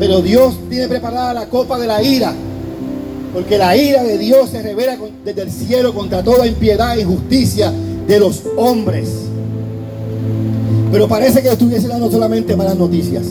Pero 0.00 0.22
Dios 0.22 0.58
tiene 0.70 0.88
preparada 0.88 1.34
la 1.34 1.46
copa 1.46 1.78
de 1.78 1.86
la 1.86 2.02
ira. 2.02 2.32
Porque 3.34 3.58
la 3.58 3.76
ira 3.76 4.02
de 4.02 4.16
Dios 4.16 4.48
se 4.48 4.62
revela 4.62 4.96
desde 5.24 5.42
el 5.42 5.50
cielo 5.50 5.92
contra 5.92 6.22
toda 6.22 6.46
impiedad 6.46 6.96
e 6.96 7.02
injusticia 7.02 7.70
de 8.06 8.18
los 8.18 8.42
hombres. 8.56 9.10
Pero 10.90 11.06
parece 11.06 11.42
que 11.42 11.50
estuviese 11.50 11.86
dando 11.86 12.10
solamente 12.10 12.56
malas 12.56 12.76
noticias. 12.76 13.24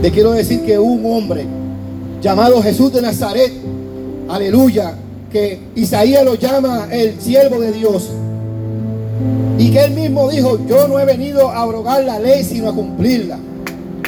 Te 0.00 0.12
quiero 0.12 0.30
decir 0.30 0.64
que 0.64 0.78
un 0.78 1.04
hombre 1.12 1.44
llamado 2.22 2.62
Jesús 2.62 2.92
de 2.92 3.02
Nazaret 3.02 3.52
aleluya, 4.28 4.94
que 5.32 5.58
Isaías 5.74 6.24
lo 6.24 6.36
llama 6.36 6.86
el 6.92 7.20
siervo 7.20 7.60
de 7.60 7.72
Dios. 7.72 8.08
Y 9.58 9.70
que 9.72 9.84
él 9.84 9.92
mismo 9.92 10.30
dijo, 10.30 10.58
yo 10.66 10.88
no 10.88 10.98
he 10.98 11.04
venido 11.04 11.50
a 11.50 11.62
abrogar 11.62 12.02
la 12.04 12.18
ley, 12.18 12.42
sino 12.44 12.70
a 12.70 12.74
cumplirla. 12.74 13.38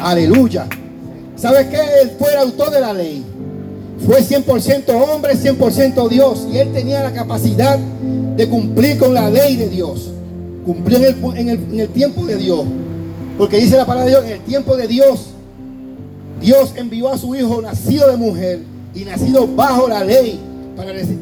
Aleluya. 0.01 0.67
¿Sabes 1.37 1.67
qué? 1.67 1.79
Él 2.03 2.13
fue 2.19 2.33
el 2.33 2.39
autor 2.39 2.71
de 2.71 2.81
la 2.81 2.93
ley. 2.93 3.25
Fue 4.07 4.23
100% 4.23 4.89
hombre, 4.89 5.35
100% 5.35 6.09
Dios. 6.09 6.47
Y 6.53 6.59
él 6.59 6.73
tenía 6.73 7.03
la 7.03 7.13
capacidad 7.13 7.79
de 7.79 8.49
cumplir 8.49 8.99
con 8.99 9.13
la 9.13 9.29
ley 9.29 9.57
de 9.57 9.69
Dios. 9.69 10.11
Cumplió 10.65 10.99
en 10.99 11.49
el, 11.49 11.89
tiempo 11.89 12.25
de 12.25 12.37
Dios. 12.37 12.65
Porque 13.37 13.59
dice 13.59 13.77
la 13.77 13.87
palabra 13.87 14.05
de 14.07 14.11
Dios, 14.11 14.25
en 14.25 14.33
el 14.33 14.41
tiempo 14.41 14.77
de 14.77 14.89
Dios, 14.89 15.27
Dios 16.41 16.73
envió 16.77 17.11
a 17.11 17.19
su 17.19 17.35
hijo 17.35 17.61
nacido 17.61 18.11
de 18.11 18.17
mujer 18.17 18.61
y 18.95 19.05
nacido 19.05 19.47
bajo 19.47 19.89
la 19.89 20.05
ley 20.05 20.41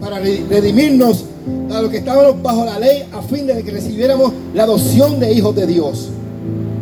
para 0.01 0.19
redimirnos 0.19 1.25
a 1.73 1.81
los 1.81 1.91
que 1.91 1.99
estábamos 1.99 2.43
bajo 2.43 2.65
la 2.65 2.79
ley 2.79 3.05
a 3.13 3.23
fin 3.23 3.47
de 3.47 3.63
que 3.63 3.71
recibiéramos 3.71 4.33
la 4.55 4.65
adopción 4.65 5.21
de 5.21 5.33
hijos 5.33 5.55
de 5.55 5.67
Dios. 5.67 6.11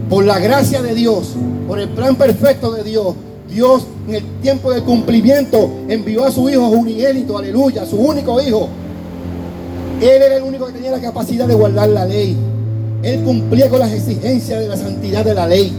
Por 0.09 0.25
la 0.25 0.39
gracia 0.39 0.83
de 0.83 0.95
Dios, 0.95 1.35
por 1.67 1.79
el 1.79 1.89
plan 1.91 2.17
perfecto 2.17 2.73
de 2.73 2.83
Dios, 2.83 3.15
Dios 3.49 3.87
en 4.09 4.15
el 4.17 4.25
tiempo 4.41 4.73
del 4.73 4.83
cumplimiento 4.83 5.71
envió 5.89 6.25
a 6.25 6.31
su 6.31 6.49
hijo 6.49 6.69
unigénito, 6.69 7.37
aleluya, 7.37 7.85
su 7.87 7.97
único 7.97 8.41
hijo. 8.41 8.69
Él 10.01 10.23
era 10.23 10.37
el 10.37 10.43
único 10.43 10.67
que 10.67 10.73
tenía 10.73 10.91
la 10.91 11.01
capacidad 11.01 11.47
de 11.47 11.55
guardar 11.55 11.89
la 11.89 12.05
ley. 12.05 12.37
Él 13.03 13.23
cumplía 13.23 13.69
con 13.69 13.81
las 13.81 13.93
exigencias 13.93 14.61
de 14.61 14.69
la 14.69 14.77
santidad 14.77 15.25
de 15.25 15.35
la 15.35 15.47
ley. 15.47 15.73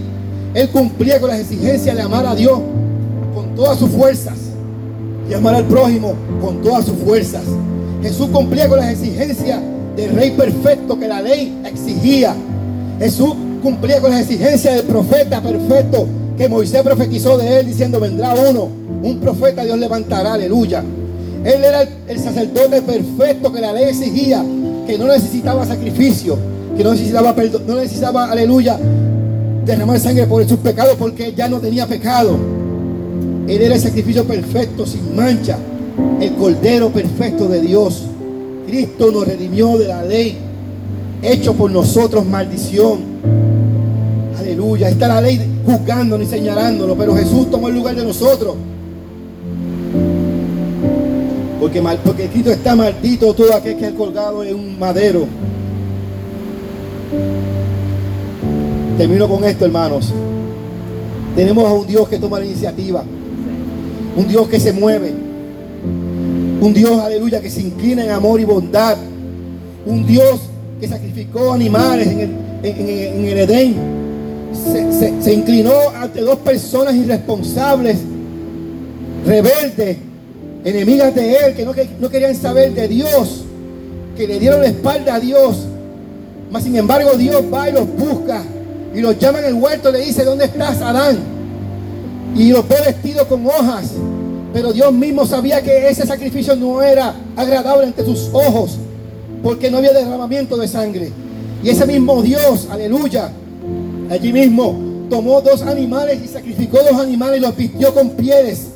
Él 0.54 0.70
cumplía 0.70 1.20
con 1.20 1.30
las 1.30 1.40
exigencias 1.40 1.96
de 1.96 2.02
amar 2.02 2.26
a 2.26 2.36
Dios 2.36 2.60
con 3.36 3.56
todas 3.56 3.78
sus 3.78 3.90
fuerzas 3.90 4.38
y 5.30 5.34
amar 5.34 5.56
al 5.56 5.66
prójimo 5.66 6.14
con 6.42 6.62
todas 6.62 6.86
sus 6.86 6.98
fuerzas. 6.98 7.44
Jesús 8.02 8.30
cumplía 8.30 8.68
con 8.68 8.80
las 8.80 8.92
exigencias 8.92 9.60
del 9.96 10.16
rey 10.16 10.32
perfecto 10.32 10.98
que 10.98 11.08
la 11.08 11.22
ley 11.22 11.62
exigía. 11.66 12.34
Jesús 13.00 13.34
cumplía 13.62 14.00
con 14.00 14.12
las 14.12 14.22
exigencias 14.22 14.76
del 14.76 14.86
profeta 14.86 15.42
perfecto 15.42 16.08
que 16.38 16.48
Moisés 16.48 16.82
profetizó 16.84 17.38
de 17.38 17.60
él 17.60 17.68
diciendo, 17.68 18.00
vendrá 18.00 18.34
uno, 18.34 18.70
un 19.04 19.20
profeta 19.20 19.64
Dios 19.64 19.78
levantará, 19.78 20.34
aleluya. 20.34 20.84
Él 21.44 21.64
era 21.64 21.82
el, 22.08 22.20
sacerdote 22.20 22.82
perfecto 22.82 23.52
que 23.52 23.60
la 23.60 23.74
ley 23.74 23.86
exigía, 23.86 24.44
que 24.88 24.98
no 24.98 25.08
necesitaba 25.08 25.66
sacrificio, 25.66 26.38
que 26.78 26.84
no 26.84 26.92
necesitaba 26.92 27.36
perdón, 27.36 27.64
no 27.68 27.76
necesitaba, 27.76 28.32
aleluya, 28.32 28.80
derramar 29.66 30.00
sangre 30.00 30.28
por 30.28 30.48
sus 30.48 30.60
pecados 30.60 30.96
porque 30.98 31.34
ya 31.36 31.50
no 31.50 31.60
tenía 31.60 31.86
pecado. 31.88 32.38
Él 33.48 33.62
era 33.62 33.76
el 33.76 33.82
sacrificio 33.82 34.26
perfecto, 34.26 34.86
sin 34.86 35.16
mancha, 35.16 35.58
el 36.22 36.34
cordero 36.36 36.90
perfecto 36.90 37.48
de 37.48 37.62
Dios. 37.62 38.06
Cristo 38.68 39.12
nos 39.12 39.28
redimió 39.28 39.78
de 39.78 39.88
la 39.88 40.04
ley, 40.04 40.38
hecho 41.22 41.54
por 41.54 41.72
nosotros 41.72 42.26
maldición. 42.26 43.00
Aleluya. 44.38 44.90
Está 44.90 45.08
la 45.08 45.22
ley 45.22 45.40
juzgándonos 45.66 46.28
y 46.28 46.30
señalándolo, 46.30 46.96
pero 46.96 47.16
Jesús 47.16 47.50
tomó 47.50 47.68
el 47.70 47.76
lugar 47.76 47.96
de 47.96 48.04
nosotros. 48.04 48.56
Porque, 51.60 51.82
porque 52.04 52.28
Cristo 52.28 52.52
está 52.52 52.76
maldito 52.76 53.34
todo 53.34 53.54
aquel 53.54 53.78
que 53.78 53.86
ha 53.86 53.94
colgado 53.94 54.44
en 54.44 54.56
un 54.56 54.80
madero. 54.80 55.26
Termino 58.98 59.28
con 59.28 59.44
esto, 59.44 59.66
hermanos. 59.66 60.14
Tenemos 61.36 61.66
a 61.66 61.74
un 61.74 61.88
Dios 61.88 62.08
que 62.10 62.18
toma 62.18 62.40
la 62.40 62.46
iniciativa. 62.46 63.04
Un 64.16 64.28
Dios 64.28 64.48
que 64.48 64.60
se 64.60 64.74
mueve. 64.74 65.29
Un 66.62 66.74
Dios, 66.74 67.00
aleluya, 67.00 67.42
que 67.42 67.50
se 67.50 67.62
inclina 67.62 68.04
en 68.04 68.12
amor 68.12 68.40
y 68.40 68.46
bondad. 68.46 68.98
Un 69.86 70.06
Dios 70.06 70.42
que 70.80 70.88
sacrificó 70.88 71.54
animales 71.54 72.08
en 72.08 72.20
el, 72.64 73.38
Edén. 73.38 73.76
Se, 75.22 75.34
inclinó 75.34 75.74
ante 75.96 76.22
dos 76.22 76.38
personas 76.40 76.96
irresponsables, 76.96 77.98
rebeldes, 79.26 79.98
enemigas 80.66 81.16
de 81.16 81.36
Él, 81.36 81.56
que 81.56 81.64
no, 81.66 81.74
que 81.74 81.88
no 82.00 82.10
querían 82.10 82.36
saber 82.36 82.74
de 82.74 82.88
Dios, 82.88 83.44
que 84.18 84.28
le 84.28 84.40
dieron 84.40 84.62
la 84.62 84.68
espalda 84.68 85.16
a 85.16 85.20
Dios. 85.20 85.66
Mas 86.52 86.64
sin 86.64 86.76
embargo 86.76 87.12
Dios 87.16 87.44
va 87.54 87.70
y 87.70 87.74
los 87.74 87.88
busca 87.88 88.44
y 88.94 89.02
los 89.02 89.18
llama 89.20 89.40
en 89.40 89.46
el 89.46 89.54
huerto 89.54 89.92
le 89.92 90.00
dice, 90.00 90.26
¿dónde 90.26 90.46
estás, 90.46 90.82
Adán? 90.82 91.20
Y 92.36 92.52
los 92.52 92.68
ve 92.68 92.76
vestidos 92.86 93.28
con 93.28 93.46
hojas. 93.46 93.92
Pero 94.54 94.74
Dios 94.74 94.92
mismo 94.92 95.26
sabía 95.26 95.62
que 95.62 95.90
ese 95.90 96.06
sacrificio 96.06 96.56
no 96.56 96.82
era 96.82 97.16
agradable 97.36 97.86
ante 97.88 98.04
sus 98.04 98.30
ojos, 98.34 98.78
porque 99.44 99.70
no 99.70 99.78
había 99.78 99.94
derramamiento 99.94 100.58
de 100.58 100.68
sangre. 100.68 101.12
Y 101.64 101.70
ese 101.70 101.86
mismo 101.86 102.22
Dios, 102.22 102.68
aleluya, 102.70 103.30
allí 104.10 104.34
mismo 104.34 104.76
tomó 105.10 105.42
dos 105.42 105.62
animales 105.62 106.20
y 106.24 106.28
sacrificó 106.28 106.80
dos 106.80 107.00
animales 107.00 107.40
y 107.40 107.42
los 107.42 107.56
vistió 107.56 107.94
con 107.94 108.12
pieles. 108.12 108.68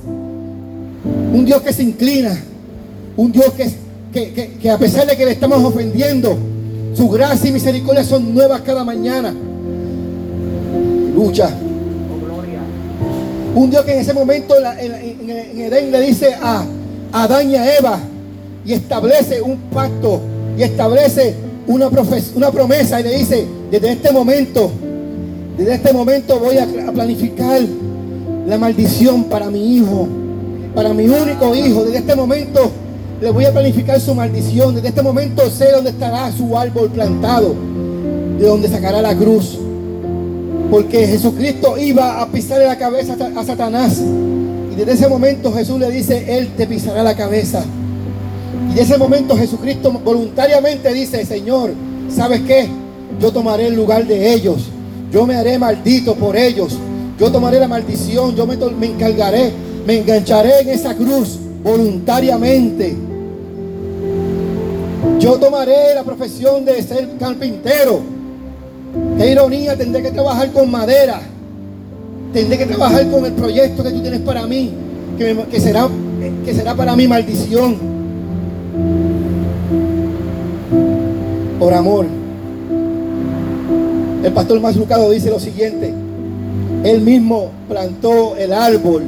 Un 1.34 1.46
Dios 1.46 1.62
que 1.62 1.74
se 1.74 1.84
inclina, 1.84 2.38
un 3.18 3.32
Dios 3.32 3.52
que, 3.54 4.50
que 4.62 4.70
a 4.70 4.78
pesar 4.78 5.08
de 5.08 5.18
que 5.18 5.26
le 5.26 5.32
estamos 5.32 5.64
ofendiendo, 5.64 6.38
su 6.96 7.10
gracia 7.10 7.50
y 7.50 7.54
misericordia 7.54 8.04
son 8.04 8.34
nuevas 8.34 8.62
cada 8.62 8.84
mañana. 8.84 9.34
Lucha. 11.16 11.50
Un 13.56 13.70
Dios 13.70 13.86
que 13.86 13.94
en 13.94 14.00
ese 14.00 14.14
momento 14.14 14.56
en, 14.58 15.30
Edén 15.60 15.92
le 15.92 16.02
dice 16.02 16.34
a, 16.42 16.66
Adán 17.12 17.50
y 17.50 17.56
a 17.56 17.78
Eva 17.78 18.00
y 18.66 18.74
establece 18.74 19.42
un 19.42 19.58
pacto 19.72 20.20
y 20.58 20.64
establece 20.64 21.36
una, 21.68 21.90
una 22.36 22.52
promesa 22.52 23.00
y 23.00 23.04
le 23.04 23.18
dice, 23.18 23.46
desde 23.70 23.92
este 23.92 24.12
momento, 24.12 24.72
desde 25.58 25.76
este 25.76 25.94
momento 25.94 26.40
voy 26.40 26.58
a, 26.58 26.68
planificar 26.92 27.62
la 28.48 28.58
maldición 28.58 29.26
para 29.26 29.50
mi 29.50 29.78
hijo, 29.78 30.08
para 30.74 30.94
mi 30.94 31.08
único 31.08 31.56
hijo. 31.56 31.84
Desde 31.84 32.00
este 32.00 32.16
momento 32.16 32.72
le 33.22 33.30
voy 33.30 33.46
a 33.46 33.52
planificar 33.52 34.00
su 34.00 34.16
maldición. 34.16 34.76
Desde 34.76 34.88
este 34.90 35.04
momento 35.04 35.50
sé 35.52 35.72
dónde 35.72 35.92
estará 35.92 36.32
su 36.32 36.58
árbol 36.58 36.90
plantado, 36.90 37.54
de 38.40 38.46
donde 38.46 38.68
sacará 38.68 39.02
la 39.02 39.16
cruz. 39.16 39.60
Porque 40.74 41.06
Jesucristo 41.06 41.78
iba 41.78 42.20
a 42.20 42.28
pisarle 42.30 42.66
la 42.66 42.80
cabeza 42.80 43.16
a 43.36 43.44
Satanás. 43.44 44.02
Y 44.72 44.76
desde 44.76 44.94
ese 44.94 45.08
momento 45.08 45.54
Jesús 45.54 45.80
le 45.80 45.92
dice, 45.92 46.36
Él 46.36 46.50
te 46.58 46.66
pisará 46.66 47.04
la 47.04 47.16
cabeza. 47.16 47.64
Y 48.72 48.74
de 48.74 48.82
ese 48.82 48.98
momento 48.98 49.38
Jesucristo 49.38 49.92
voluntariamente 49.92 50.92
dice, 50.92 51.24
Señor, 51.28 51.76
¿sabes 52.10 52.42
qué? 52.48 52.70
Yo 53.22 53.32
tomaré 53.32 53.68
el 53.68 53.76
lugar 53.76 54.08
de 54.08 54.34
ellos. 54.34 54.64
Yo 55.12 55.28
me 55.28 55.36
haré 55.36 55.60
maldito 55.60 56.16
por 56.16 56.36
ellos. 56.36 56.76
Yo 57.20 57.32
tomaré 57.32 57.60
la 57.60 57.68
maldición. 57.68 58.36
Yo 58.36 58.48
me, 58.48 58.58
me 58.58 58.88
encargaré. 58.88 59.52
Me 59.86 60.00
engancharé 60.00 60.62
en 60.62 60.70
esa 60.70 60.96
cruz 60.96 61.38
voluntariamente. 61.64 62.98
Yo 65.20 65.34
tomaré 65.34 65.94
la 65.94 66.04
profesión 66.04 66.66
de 66.66 66.82
ser 66.82 67.08
carpintero 67.20 68.13
Qué 69.18 69.32
ironía, 69.32 69.76
tendré 69.78 70.02
que 70.02 70.12
trabajar 70.12 70.52
con 70.52 70.70
madera. 70.72 71.22
Tendré 72.34 72.58
que 72.58 72.66
trabajar 72.66 73.10
con 73.12 73.26
el 73.26 73.34
proyecto 73.34 73.84
que 73.84 73.92
tú 73.92 74.02
tienes 74.02 74.22
para 74.22 74.48
mí, 74.48 74.72
que, 75.18 75.60
será, 75.60 75.88
que 76.44 76.54
será 76.54 76.74
para 76.74 76.96
mí 76.96 77.08
maldición. 77.08 77.78
Por 81.60 81.74
amor. 81.74 82.08
El 84.24 84.34
pastor 84.34 84.60
más 84.60 84.76
lucado 84.76 85.12
dice 85.12 85.30
lo 85.30 85.40
siguiente. 85.40 85.94
Él 86.84 87.02
mismo 87.02 87.52
plantó 87.70 88.36
el 88.36 88.52
árbol 88.52 89.04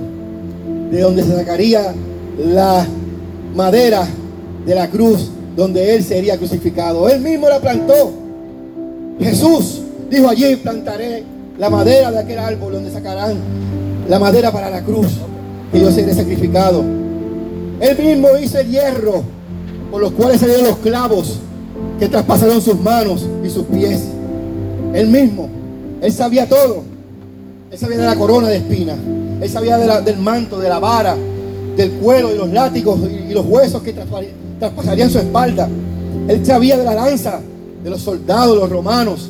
de 0.91 1.01
donde 1.01 1.23
se 1.23 1.35
sacaría 1.35 1.93
la 2.37 2.85
madera 3.55 4.07
de 4.65 4.75
la 4.75 4.89
cruz 4.89 5.31
donde 5.55 5.95
él 5.95 6.03
sería 6.03 6.37
crucificado. 6.37 7.09
Él 7.09 7.21
mismo 7.21 7.49
la 7.49 7.59
plantó. 7.59 8.11
Jesús 9.19 9.81
dijo 10.09 10.29
allí 10.29 10.55
plantaré 10.57 11.23
la 11.57 11.69
madera 11.69 12.11
de 12.11 12.19
aquel 12.19 12.39
árbol 12.39 12.73
donde 12.73 12.91
sacarán 12.91 13.37
la 14.07 14.19
madera 14.19 14.51
para 14.51 14.69
la 14.69 14.81
cruz 14.81 15.07
que 15.71 15.79
yo 15.79 15.91
seré 15.91 16.13
sacrificado. 16.13 16.83
Él 17.79 17.97
mismo 17.97 18.29
hizo 18.41 18.59
el 18.59 18.69
hierro 18.69 19.23
por 19.91 20.01
los 20.01 20.11
cuales 20.11 20.39
salieron 20.39 20.65
los 20.65 20.77
clavos 20.77 21.39
que 21.99 22.07
traspasaron 22.07 22.61
sus 22.61 22.79
manos 22.79 23.25
y 23.43 23.49
sus 23.49 23.65
pies. 23.65 24.03
Él 24.93 25.07
mismo, 25.07 25.49
él 26.01 26.11
sabía 26.11 26.47
todo. 26.47 26.83
Él 27.71 27.77
sabía 27.77 27.97
de 27.97 28.05
la 28.05 28.15
corona 28.15 28.47
de 28.47 28.57
espinas. 28.57 28.97
Él 29.41 29.49
sabía 29.49 29.77
del 29.77 30.17
manto, 30.17 30.59
de 30.59 30.69
la 30.69 30.79
vara, 30.79 31.15
del 31.75 31.91
cuero 31.93 32.33
y 32.33 32.37
los 32.37 32.49
látigos 32.49 32.99
y, 33.09 33.33
los 33.33 33.45
huesos 33.45 33.81
que 33.81 33.93
traspasarían 34.59 35.09
su 35.09 35.19
espalda. 35.19 35.67
Él 36.27 36.45
sabía 36.45 36.77
de 36.77 36.85
la 36.85 36.95
lanza 36.95 37.41
de 37.83 37.89
los 37.89 38.01
soldados, 38.01 38.57
los 38.57 38.69
romanos, 38.69 39.29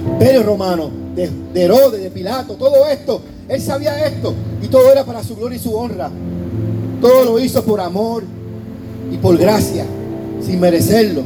imperio 0.00 0.42
romano, 0.42 0.90
de, 1.14 1.30
Herodes, 1.54 2.02
de 2.02 2.10
Pilato, 2.10 2.54
todo 2.54 2.86
esto. 2.86 3.20
Él 3.48 3.60
sabía 3.60 4.06
esto 4.06 4.34
y 4.62 4.68
todo 4.68 4.90
era 4.92 5.04
para 5.04 5.22
su 5.22 5.36
gloria 5.36 5.56
y 5.56 5.60
su 5.60 5.74
honra. 5.74 6.10
Todo 7.00 7.24
lo 7.24 7.38
hizo 7.40 7.64
por 7.64 7.80
amor 7.80 8.22
y 9.12 9.16
por 9.16 9.36
gracia, 9.36 9.84
sin 10.40 10.60
merecerlo. 10.60 11.22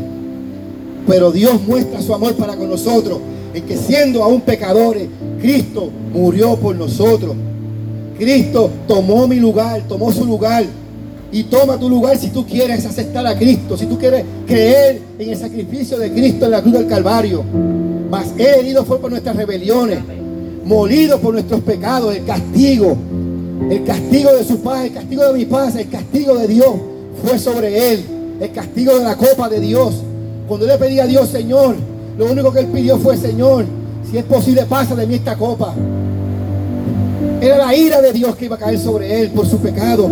Pero 1.06 1.32
Dios 1.32 1.60
muestra 1.66 2.00
su 2.00 2.14
amor 2.14 2.34
para 2.34 2.56
con 2.56 2.70
nosotros 2.70 3.18
en 3.52 3.62
que 3.64 3.76
siendo 3.76 4.22
aún 4.22 4.40
pecadores, 4.40 5.08
Cristo 5.40 5.90
murió 6.12 6.56
por 6.56 6.74
nosotros. 6.74 7.36
Cristo 8.18 8.70
tomó 8.86 9.28
mi 9.28 9.36
lugar, 9.36 9.82
tomó 9.88 10.12
su 10.12 10.24
lugar 10.24 10.64
y 11.30 11.42
toma 11.44 11.78
tu 11.78 11.88
lugar 11.88 12.16
si 12.16 12.28
tú 12.28 12.46
quieres 12.46 12.86
aceptar 12.86 13.26
a 13.26 13.36
Cristo, 13.36 13.76
si 13.76 13.86
tú 13.86 13.98
quieres 13.98 14.24
creer 14.46 15.02
en 15.18 15.30
el 15.30 15.36
sacrificio 15.36 15.98
de 15.98 16.12
Cristo 16.12 16.44
en 16.44 16.52
la 16.52 16.62
cruz 16.62 16.74
del 16.74 16.86
Calvario. 16.86 17.44
Mas 18.10 18.32
Él 18.38 18.60
herido 18.60 18.84
fue 18.84 18.98
por 18.98 19.10
nuestras 19.10 19.36
rebeliones, 19.36 20.00
molido 20.64 21.18
por 21.20 21.34
nuestros 21.34 21.60
pecados, 21.60 22.14
el 22.14 22.24
castigo, 22.24 22.96
el 23.70 23.84
castigo 23.84 24.32
de 24.32 24.44
su 24.44 24.60
paz, 24.60 24.84
el 24.84 24.92
castigo 24.92 25.24
de 25.24 25.38
mi 25.38 25.44
paz, 25.44 25.76
el 25.76 25.88
castigo 25.88 26.36
de 26.36 26.46
Dios 26.46 26.74
fue 27.22 27.38
sobre 27.38 27.92
Él, 27.92 28.04
el 28.40 28.52
castigo 28.52 28.98
de 28.98 29.04
la 29.04 29.16
copa 29.16 29.48
de 29.48 29.60
Dios. 29.60 29.94
Cuando 30.46 30.66
le 30.66 30.76
pedí 30.76 31.00
a 31.00 31.06
Dios, 31.06 31.28
Señor, 31.28 31.76
lo 32.18 32.30
único 32.30 32.52
que 32.52 32.60
Él 32.60 32.66
pidió 32.66 32.98
fue, 32.98 33.16
Señor, 33.16 33.64
si 34.10 34.18
es 34.18 34.24
posible, 34.24 34.64
pasa 34.66 34.94
de 34.94 35.06
mí 35.06 35.14
esta 35.16 35.36
copa. 35.36 35.74
Era 37.40 37.58
la 37.58 37.74
ira 37.74 38.00
de 38.00 38.12
Dios 38.12 38.36
que 38.36 38.46
iba 38.46 38.56
a 38.56 38.58
caer 38.58 38.78
sobre 38.78 39.20
él 39.20 39.30
por 39.30 39.46
su 39.46 39.58
pecado. 39.58 40.08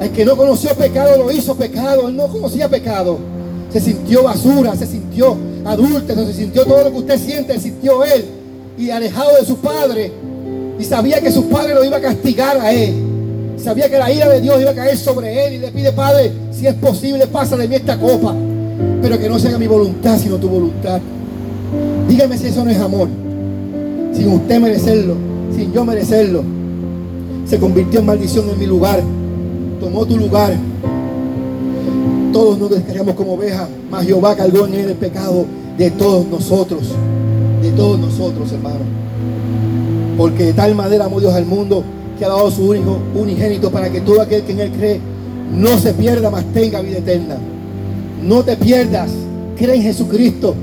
El 0.00 0.10
que 0.10 0.24
no 0.24 0.36
conoció 0.36 0.70
pecado 0.74 1.22
lo 1.22 1.30
hizo 1.30 1.54
pecado. 1.56 2.08
Él 2.08 2.16
no 2.16 2.28
conocía 2.28 2.68
pecado. 2.68 3.18
Se 3.72 3.80
sintió 3.80 4.22
basura, 4.22 4.76
se 4.76 4.86
sintió 4.86 5.36
adúltero, 5.64 6.26
se 6.26 6.34
sintió 6.34 6.64
todo 6.64 6.84
lo 6.84 6.90
que 6.90 6.98
usted 6.98 7.18
siente, 7.18 7.58
sintió 7.58 8.04
él. 8.04 8.24
Y 8.78 8.90
alejado 8.90 9.36
de 9.38 9.44
su 9.44 9.56
padre. 9.56 10.12
Y 10.78 10.84
sabía 10.84 11.20
que 11.20 11.30
su 11.30 11.48
padre 11.48 11.74
lo 11.74 11.84
iba 11.84 11.98
a 11.98 12.00
castigar 12.00 12.58
a 12.58 12.72
él. 12.72 12.94
Sabía 13.56 13.88
que 13.88 13.98
la 13.98 14.10
ira 14.10 14.28
de 14.28 14.40
Dios 14.40 14.60
iba 14.60 14.70
a 14.70 14.74
caer 14.74 14.96
sobre 14.96 15.46
él. 15.46 15.54
Y 15.54 15.58
le 15.58 15.70
pide, 15.70 15.92
Padre, 15.92 16.32
si 16.50 16.66
es 16.66 16.74
posible, 16.74 17.26
pasa 17.26 17.56
de 17.56 17.68
mí 17.68 17.76
esta 17.76 17.98
copa. 17.98 18.34
Pero 19.00 19.18
que 19.18 19.28
no 19.28 19.38
sea 19.38 19.58
mi 19.58 19.66
voluntad, 19.66 20.18
sino 20.18 20.36
tu 20.36 20.48
voluntad. 20.48 21.00
Dígame 22.08 22.36
si 22.36 22.48
eso 22.48 22.64
no 22.64 22.70
es 22.70 22.78
amor. 22.78 23.08
Sin 24.12 24.28
usted 24.28 24.60
merecerlo, 24.60 25.16
sin 25.54 25.72
yo 25.72 25.84
merecerlo. 25.84 26.42
Se 27.46 27.58
convirtió 27.58 28.00
en 28.00 28.06
maldición 28.06 28.48
en 28.50 28.58
mi 28.58 28.66
lugar. 28.66 29.00
Tomó 29.80 30.04
tu 30.06 30.16
lugar. 30.16 30.54
Todos 32.32 32.58
nos 32.58 32.70
descargamos 32.70 33.14
como 33.14 33.34
ovejas, 33.34 33.68
mas 33.90 34.06
Jehová 34.06 34.34
cargó 34.34 34.66
en 34.66 34.74
él 34.74 34.90
el 34.90 34.96
pecado 34.96 35.44
de 35.76 35.90
todos 35.90 36.26
nosotros. 36.26 36.82
De 37.60 37.70
todos 37.72 37.98
nosotros, 37.98 38.50
hermano. 38.52 38.80
Porque 40.16 40.44
de 40.44 40.52
tal 40.52 40.74
manera 40.74 41.04
amó 41.04 41.20
Dios 41.20 41.34
al 41.34 41.46
mundo 41.46 41.84
que 42.18 42.24
ha 42.24 42.28
dado 42.28 42.50
su 42.50 42.68
único 42.68 42.98
unigénito 43.14 43.70
para 43.70 43.90
que 43.90 44.00
todo 44.00 44.20
aquel 44.20 44.42
que 44.42 44.52
en 44.52 44.60
él 44.60 44.70
cree 44.72 45.00
no 45.54 45.78
se 45.78 45.92
pierda, 45.92 46.30
mas 46.30 46.44
tenga 46.52 46.80
vida 46.80 46.98
eterna. 46.98 47.36
No 48.22 48.42
te 48.42 48.56
pierdas. 48.56 49.10
Cree 49.56 49.76
en 49.76 49.82
Jesucristo. 49.82 50.54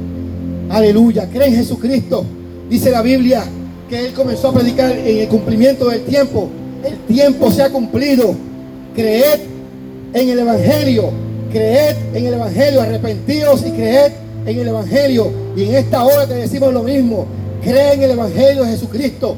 Aleluya. 0.69 1.29
Cree 1.29 1.49
en 1.49 1.55
Jesucristo. 1.55 2.25
Dice 2.69 2.89
la 2.89 3.01
Biblia 3.01 3.43
que 3.89 4.07
Él 4.07 4.13
comenzó 4.13 4.49
a 4.49 4.53
predicar 4.53 4.91
en 4.91 5.19
el 5.19 5.27
cumplimiento 5.27 5.89
del 5.89 6.03
tiempo. 6.03 6.49
El 6.83 6.97
tiempo 7.13 7.51
se 7.51 7.61
ha 7.61 7.69
cumplido. 7.69 8.33
Creed 8.95 9.39
en 10.13 10.29
el 10.29 10.39
Evangelio. 10.39 11.28
Creed 11.51 11.95
en 12.13 12.25
el 12.25 12.33
Evangelio. 12.33 12.81
Arrepentidos 12.81 13.65
y 13.65 13.71
creed 13.71 14.11
en 14.45 14.59
el 14.59 14.67
Evangelio. 14.67 15.31
Y 15.55 15.63
en 15.63 15.75
esta 15.75 16.03
hora 16.03 16.25
te 16.25 16.35
decimos 16.35 16.73
lo 16.73 16.83
mismo. 16.83 17.25
Cree 17.61 17.93
en 17.93 18.03
el 18.03 18.11
Evangelio 18.11 18.63
de 18.63 18.71
Jesucristo. 18.71 19.35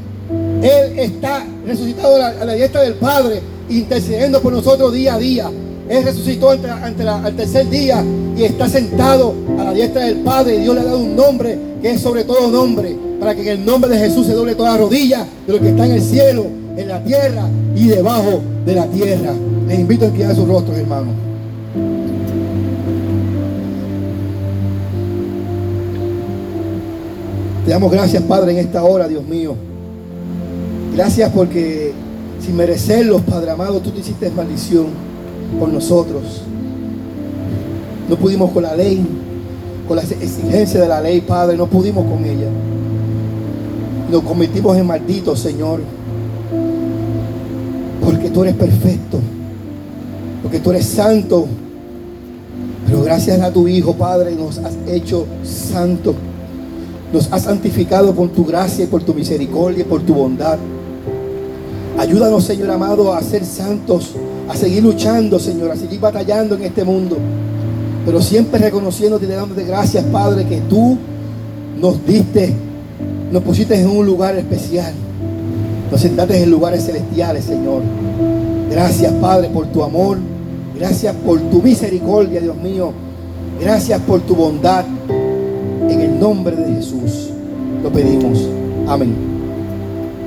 Él 0.62 1.00
está 1.00 1.46
resucitado 1.66 2.16
a 2.16 2.46
la, 2.46 2.54
diestra 2.54 2.82
del 2.82 2.94
Padre, 2.94 3.42
intercediendo 3.70 4.42
por 4.42 4.54
nosotros 4.54 4.94
día 4.94 5.16
a 5.16 5.18
día. 5.18 5.52
Él 5.90 6.04
resucitó 6.04 6.52
ante, 6.52 6.70
al 6.70 7.36
tercer 7.36 7.70
día 7.70 8.04
y 8.38 8.44
está 8.44 8.70
sentado 8.70 9.34
a 9.60 9.64
la 9.64 9.74
diestra 9.74 10.06
del 10.06 10.18
Padre. 10.18 10.60
Dios 10.60 10.76
le 10.76 10.82
ha 10.82 10.86
dado 10.86 11.00
un 11.00 11.16
nombre 11.16 11.58
que 11.82 11.92
es 11.92 12.02
sobre 12.02 12.24
todo 12.24 12.50
nombre, 12.50 12.96
para 13.20 13.36
que 13.36 13.42
en 13.42 13.48
el 13.48 13.66
nombre 13.66 13.90
de 13.90 13.98
Jesús 13.98 14.28
se 14.28 14.34
doble 14.34 14.56
toda 14.56 14.78
rodilla 14.78 15.26
de 15.48 15.54
lo 15.54 15.60
que 15.60 15.70
está 15.70 15.86
en 15.86 15.92
el 15.94 16.02
cielo, 16.02 16.46
en 16.78 16.88
la 16.88 17.04
tierra 17.04 17.50
y 17.76 17.88
debajo 17.88 18.42
de 18.66 18.76
la 18.76 18.86
tierra. 18.86 19.34
Les 19.68 19.80
invito 19.80 20.06
a 20.06 20.08
inclinar 20.10 20.36
sus 20.36 20.48
rostros, 20.48 20.78
hermanos. 20.78 21.31
Te 27.72 27.76
damos 27.76 27.94
gracias, 27.94 28.22
Padre, 28.24 28.52
en 28.52 28.58
esta 28.58 28.84
hora, 28.84 29.08
Dios 29.08 29.26
mío. 29.26 29.56
Gracias 30.94 31.32
porque 31.34 31.94
sin 32.46 32.58
merecerlos, 32.58 33.22
Padre 33.22 33.52
amado, 33.52 33.80
tú 33.80 33.92
te 33.92 34.02
hiciste 34.02 34.30
maldición 34.30 34.88
por 35.58 35.70
nosotros. 35.70 36.42
No 38.10 38.18
pudimos 38.18 38.52
con 38.52 38.64
la 38.64 38.76
ley, 38.76 39.02
con 39.88 39.96
las 39.96 40.12
exigencias 40.12 40.84
de 40.84 40.90
la 40.90 41.00
ley, 41.00 41.22
Padre, 41.22 41.56
no 41.56 41.66
pudimos 41.68 42.06
con 42.12 42.26
ella. 42.26 42.50
Nos 44.12 44.22
convertimos 44.24 44.76
en 44.76 44.86
malditos, 44.86 45.40
Señor. 45.40 45.80
Porque 48.04 48.30
tú 48.32 48.44
eres 48.44 48.56
perfecto. 48.56 49.18
Porque 50.44 50.60
tú 50.60 50.72
eres 50.72 50.88
santo. 50.88 51.46
Pero 52.86 53.02
gracias 53.04 53.40
a 53.40 53.50
tu 53.50 53.66
Hijo, 53.66 53.94
Padre, 53.94 54.36
nos 54.36 54.58
has 54.58 54.76
hecho 54.90 55.26
santo. 55.46 56.14
Nos 57.14 57.32
has 57.32 57.44
santificado 57.44 58.14
por 58.14 58.30
tu 58.30 58.46
gracia 58.46 58.88
por 58.88 59.04
tu 59.04 59.14
misericordia 59.14 59.86
por 59.86 60.02
tu 60.02 60.14
bondad. 60.14 60.58
Ayúdanos, 61.98 62.44
Señor 62.46 62.72
amado, 62.72 63.14
a 63.14 63.22
ser 63.22 63.46
santos, 63.46 64.14
a 64.50 64.56
seguir 64.56 64.82
luchando, 64.82 65.38
Señor, 65.40 65.72
a 65.72 65.76
seguir 65.76 66.00
batallando 66.00 66.56
en 66.56 66.64
este 66.64 66.84
mundo. 66.84 67.18
Pero 68.06 68.22
siempre 68.22 68.60
reconociéndote 68.60 69.26
y 69.26 69.30
dándote 69.30 69.64
gracias, 69.66 70.04
Padre, 70.06 70.46
que 70.46 70.62
tú 70.62 70.98
nos 71.80 72.04
diste, 72.06 72.54
nos 73.32 73.44
pusiste 73.44 73.80
en 73.80 73.90
un 73.90 74.06
lugar 74.06 74.36
especial. 74.38 74.94
Nos 75.92 76.02
sentaste 76.02 76.42
en 76.42 76.50
lugares 76.50 76.86
celestiales, 76.86 77.46
Señor. 77.46 77.82
Gracias, 78.72 79.12
Padre, 79.14 79.50
por 79.50 79.68
tu 79.68 79.84
amor. 79.84 80.18
Gracias 80.78 81.14
por 81.26 81.40
tu 81.40 81.62
misericordia, 81.62 82.40
Dios 82.40 82.56
mío. 82.56 82.94
Gracias 83.60 84.00
por 84.02 84.22
tu 84.22 84.36
bondad. 84.36 84.86
En 85.92 86.00
el 86.00 86.20
nombre 86.22 86.56
de 86.56 86.76
Jesús 86.76 87.32
lo 87.84 87.92
pedimos. 87.92 88.48
Amén. 88.88 89.14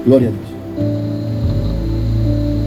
Gloria 0.04 0.28
a 0.28 0.32
Dios. 0.32 1.13